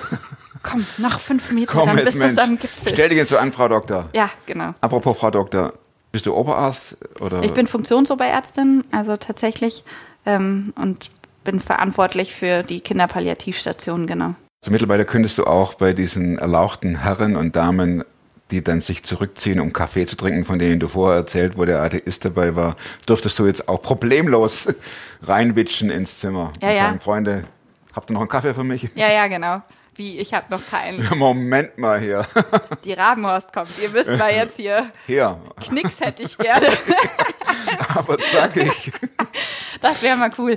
[0.62, 2.92] Komm, noch fünf Meter, Komm dann bist du am Gipfel.
[2.92, 4.11] Stell dich jetzt so an, Frau Doktor.
[4.12, 4.74] ja, genau.
[4.81, 5.72] Apropos Frau Doktor,
[6.12, 7.42] bist du Oberarzt oder?
[7.42, 9.85] Ich bin Funktionsoberärztin, also tatsächlich,
[10.27, 11.11] ähm, und
[11.44, 14.35] bin verantwortlich für die Kinderpalliativstation, genau.
[14.62, 18.05] Also mittlerweile könntest du auch bei diesen erlauchten Herren und Damen,
[18.51, 21.83] die dann sich zurückziehen, um Kaffee zu trinken, von denen du vorher erzählt, wo der
[21.83, 22.77] Atheist dabei war,
[23.09, 24.75] dürftest du jetzt auch problemlos
[25.23, 26.83] reinwitschen ins Zimmer Ja, und ja.
[26.83, 27.45] sagen, Freunde,
[27.95, 28.89] habt ihr noch einen Kaffee für mich?
[28.95, 29.63] Ja, ja, genau.
[29.95, 31.05] Wie, ich habe noch keinen.
[31.19, 32.25] Moment mal hier.
[32.85, 33.71] Die Rabenhorst kommt.
[33.83, 34.91] Ihr wisst mal jetzt hier.
[35.07, 36.69] Hier, Knicks hätte ich gerne.
[37.95, 38.93] aber zackig.
[39.81, 40.57] Das wäre mal cool.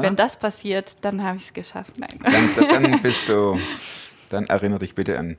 [0.00, 1.98] Wenn das passiert, dann habe ich es geschafft.
[1.98, 2.20] Nein.
[2.22, 3.58] Dann, dann bist du,
[4.28, 5.38] dann erinnere dich bitte an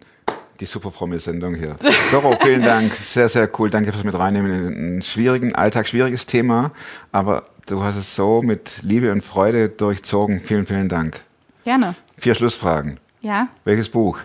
[0.63, 1.75] die super fromme Sendung hier.
[2.11, 2.93] Doro, vielen Dank.
[3.03, 3.69] Sehr, sehr cool.
[3.69, 6.71] Danke fürs mit reinnehmen in ein schwierigen Alltag, schwieriges Thema.
[7.11, 10.39] Aber du hast es so mit Liebe und Freude durchzogen.
[10.39, 11.21] Vielen, vielen Dank.
[11.65, 11.95] Gerne.
[12.17, 12.97] Vier Schlussfragen.
[13.19, 13.49] Ja.
[13.65, 14.19] Welches Buch?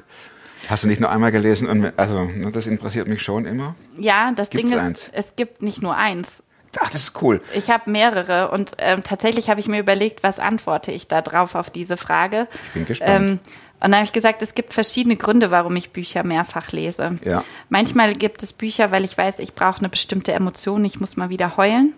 [0.68, 1.68] Hast du nicht nur einmal gelesen?
[1.68, 3.74] Und, also, ne, das interessiert mich schon immer.
[3.98, 5.10] Ja, das Gibt's Ding ist, eins?
[5.12, 6.42] es gibt nicht nur eins.
[6.80, 7.40] Ach, das ist cool.
[7.54, 11.54] Ich habe mehrere und ähm, tatsächlich habe ich mir überlegt, was antworte ich da drauf
[11.54, 12.46] auf diese Frage.
[12.66, 13.10] Ich bin gespannt.
[13.10, 13.40] Ähm,
[13.80, 17.14] und dann habe ich gesagt, es gibt verschiedene Gründe, warum ich Bücher mehrfach lese.
[17.24, 17.44] Ja.
[17.68, 21.28] Manchmal gibt es Bücher, weil ich weiß, ich brauche eine bestimmte Emotion, ich muss mal
[21.28, 21.94] wieder heulen,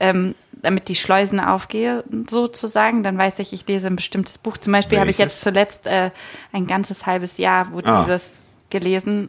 [0.00, 3.02] ähm, damit die Schleusen aufgehe, sozusagen.
[3.02, 4.56] Dann weiß ich, ich lese ein bestimmtes Buch.
[4.56, 6.10] Zum Beispiel habe ich jetzt zuletzt äh,
[6.52, 8.02] ein ganzes halbes Jahr, wo Ah.
[8.04, 8.40] dieses
[8.70, 9.28] gelesen.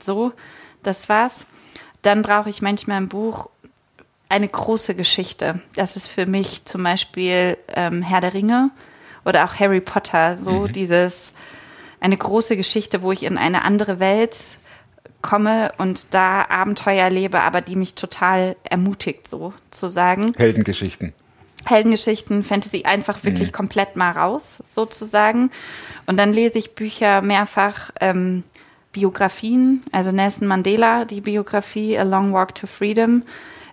[0.00, 0.32] So,
[0.82, 1.46] das war's.
[2.02, 3.48] Dann brauche ich manchmal ein Buch,
[4.28, 5.60] eine große Geschichte.
[5.76, 8.70] Das ist für mich zum Beispiel ähm, Herr der Ringe
[9.24, 10.36] oder auch Harry Potter.
[10.36, 11.32] So dieses,
[12.00, 14.36] eine große Geschichte, wo ich in eine andere Welt
[15.22, 20.32] komme und da Abenteuer lebe, aber die mich total ermutigt, so zu sagen.
[20.36, 21.12] Heldengeschichten.
[21.64, 25.52] Heldengeschichten, Fantasy einfach wirklich komplett mal raus, sozusagen.
[26.06, 28.42] Und dann lese ich Bücher mehrfach, ähm,
[28.90, 33.22] Biografien, also Nelson Mandela, die Biografie A Long Walk to Freedom,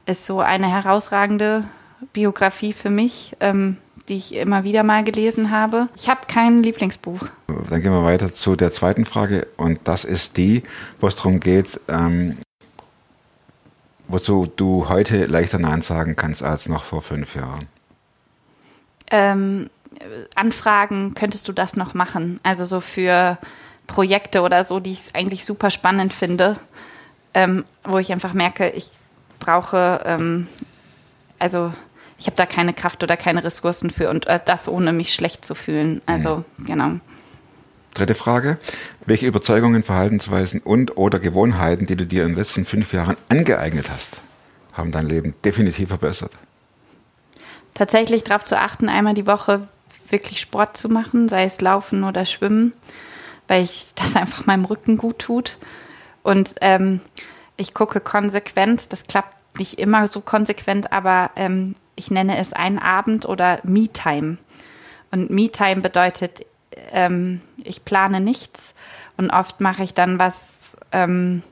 [0.05, 1.65] ist so eine herausragende
[2.13, 3.77] Biografie für mich, ähm,
[4.09, 5.87] die ich immer wieder mal gelesen habe.
[5.95, 7.19] Ich habe kein Lieblingsbuch.
[7.69, 10.63] Dann gehen wir weiter zu der zweiten Frage und das ist die,
[10.99, 12.37] wo es darum geht, ähm,
[14.07, 17.67] wozu du heute leichter Nein sagen kannst als noch vor fünf Jahren.
[19.11, 19.69] ähm,
[20.35, 22.39] Anfragen, könntest du das noch machen?
[22.43, 23.37] Also so für
[23.87, 26.57] Projekte oder so, die ich eigentlich super spannend finde,
[27.33, 28.89] ähm, wo ich einfach merke, ich
[29.39, 30.47] brauche, ähm,
[31.39, 31.73] also
[32.19, 35.45] ich habe da keine Kraft oder keine Ressourcen für und äh, das ohne mich schlecht
[35.45, 36.01] zu fühlen.
[36.05, 36.99] Also genau.
[37.95, 38.57] Dritte Frage.
[39.05, 43.89] Welche Überzeugungen, Verhaltensweisen und oder Gewohnheiten, die du dir in den letzten fünf Jahren angeeignet
[43.89, 44.17] hast,
[44.73, 46.31] haben dein Leben definitiv verbessert?
[47.79, 49.67] tatsächlich darauf zu achten, einmal die Woche
[50.09, 52.73] wirklich Sport zu machen, sei es Laufen oder Schwimmen,
[53.47, 55.57] weil ich das einfach meinem Rücken gut tut.
[56.21, 56.99] Und ähm,
[57.55, 62.79] ich gucke konsequent, das klappt nicht immer so konsequent, aber ähm, ich nenne es einen
[62.79, 64.37] Abend oder Me-Time.
[65.11, 66.45] Und Me-Time bedeutet,
[66.91, 68.73] ähm, ich plane nichts
[69.17, 71.43] und oft mache ich dann was, ähm,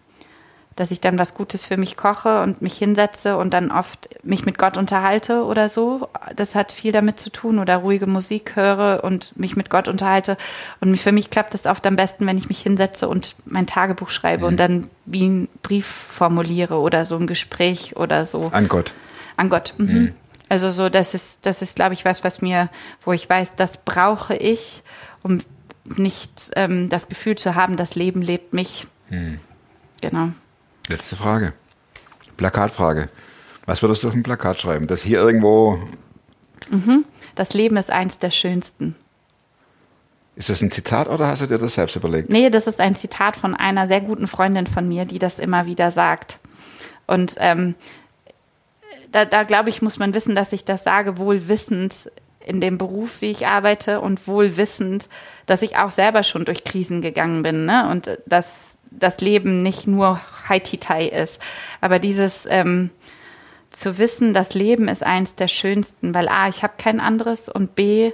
[0.77, 4.45] dass ich dann was Gutes für mich koche und mich hinsetze und dann oft mich
[4.45, 6.07] mit Gott unterhalte oder so.
[6.35, 10.37] Das hat viel damit zu tun oder ruhige Musik höre und mich mit Gott unterhalte.
[10.79, 14.11] Und für mich klappt es oft am besten, wenn ich mich hinsetze und mein Tagebuch
[14.11, 14.47] schreibe mhm.
[14.47, 18.49] und dann wie einen Brief formuliere oder so ein Gespräch oder so.
[18.53, 18.93] An Gott.
[19.35, 19.73] An Gott.
[19.77, 19.93] Mhm.
[19.93, 20.13] Mhm.
[20.49, 22.69] Also so, das ist, das ist, glaube ich, was, was mir,
[23.03, 24.83] wo ich weiß, das brauche ich,
[25.23, 25.41] um
[25.97, 28.87] nicht ähm, das Gefühl zu haben, das Leben lebt mich.
[29.09, 29.39] Mhm.
[30.01, 30.29] Genau.
[30.87, 31.53] Letzte Frage.
[32.37, 33.09] Plakatfrage.
[33.65, 34.87] Was würdest du auf ein Plakat schreiben?
[34.87, 35.79] Das hier irgendwo.
[36.69, 37.05] Mhm.
[37.35, 38.95] Das Leben ist eins der schönsten.
[40.35, 42.29] Ist das ein Zitat oder hast du dir das selbst überlegt?
[42.29, 45.65] Nee, das ist ein Zitat von einer sehr guten Freundin von mir, die das immer
[45.65, 46.39] wieder sagt.
[47.07, 47.75] Und ähm,
[49.11, 52.11] da, da glaube ich, muss man wissen, dass ich das sage, wohl wissend
[52.45, 55.09] in dem Beruf, wie ich arbeite und wohl wissend,
[55.45, 57.65] dass ich auch selber schon durch Krisen gegangen bin.
[57.65, 57.89] Ne?
[57.89, 61.41] Und dass das Leben nicht nur Haititai ist.
[61.81, 62.89] Aber dieses ähm,
[63.71, 67.75] zu wissen, das Leben ist eins der schönsten, weil A, ich habe kein anderes und
[67.75, 68.11] B,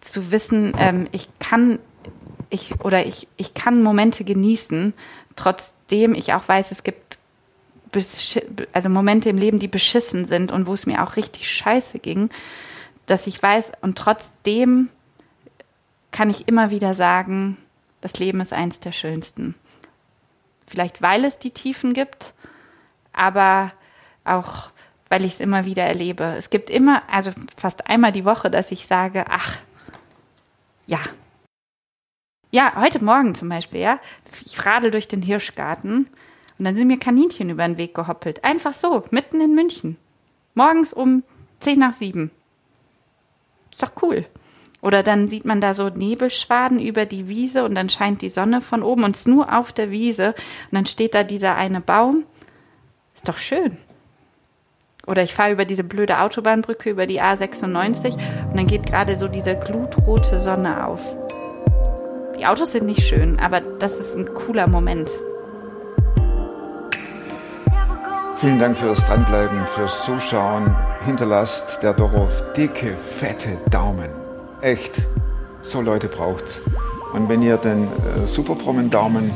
[0.00, 1.80] zu wissen, ähm, ich kann
[2.50, 4.94] ich oder ich, ich kann Momente genießen,
[5.36, 7.07] trotzdem ich auch weiß, es gibt
[8.72, 12.30] also Momente im Leben, die beschissen sind und wo es mir auch richtig scheiße ging,
[13.06, 14.90] dass ich weiß und trotzdem
[16.10, 17.56] kann ich immer wieder sagen,
[18.00, 19.54] das Leben ist eins der schönsten.
[20.66, 22.34] Vielleicht weil es die Tiefen gibt,
[23.12, 23.72] aber
[24.24, 24.70] auch
[25.08, 26.34] weil ich es immer wieder erlebe.
[26.36, 29.56] Es gibt immer, also fast einmal die Woche, dass ich sage, ach,
[30.86, 30.98] ja.
[32.50, 34.00] Ja, heute Morgen zum Beispiel, ja.
[34.44, 36.08] Ich radel durch den Hirschgarten
[36.58, 38.44] und dann sind mir Kaninchen über den Weg gehoppelt.
[38.44, 39.96] Einfach so, mitten in München.
[40.54, 41.22] Morgens um
[41.60, 42.30] 10 nach 7.
[43.70, 44.24] Ist doch cool.
[44.80, 48.60] Oder dann sieht man da so Nebelschwaden über die Wiese und dann scheint die Sonne
[48.60, 50.28] von oben und es nur auf der Wiese
[50.70, 52.24] und dann steht da dieser eine Baum.
[53.14, 53.76] Ist doch schön.
[55.06, 58.12] Oder ich fahre über diese blöde Autobahnbrücke über die A96
[58.50, 61.00] und dann geht gerade so diese glutrote Sonne auf.
[62.38, 65.10] Die Autos sind nicht schön, aber das ist ein cooler Moment.
[68.40, 70.74] Vielen Dank fürs Dranbleiben, fürs Zuschauen.
[71.04, 74.28] Hinterlasst der Dorf dicke, fette Daumen
[74.60, 75.02] echt,
[75.62, 76.60] so Leute braucht's.
[77.12, 79.30] Und wenn ihr den äh, super frommen Daumen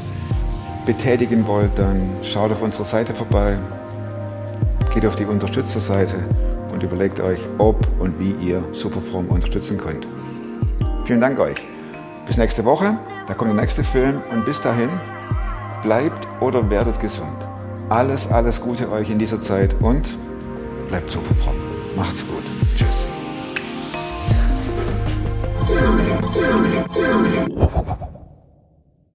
[0.86, 3.56] betätigen wollt, dann schaut auf unserer Seite vorbei,
[4.92, 6.14] geht auf die Unterstützerseite
[6.72, 10.06] und überlegt euch, ob und wie ihr Superfrom unterstützen könnt.
[11.04, 11.56] Vielen Dank euch.
[12.26, 12.96] Bis nächste Woche,
[13.26, 14.90] da kommt der nächste Film und bis dahin
[15.82, 17.51] bleibt oder werdet gesund.
[17.92, 20.16] Alles, alles Gute euch in dieser Zeit und
[20.88, 21.56] bleibt superfromm.
[21.94, 22.42] Macht's gut.
[22.74, 23.04] Tschüss.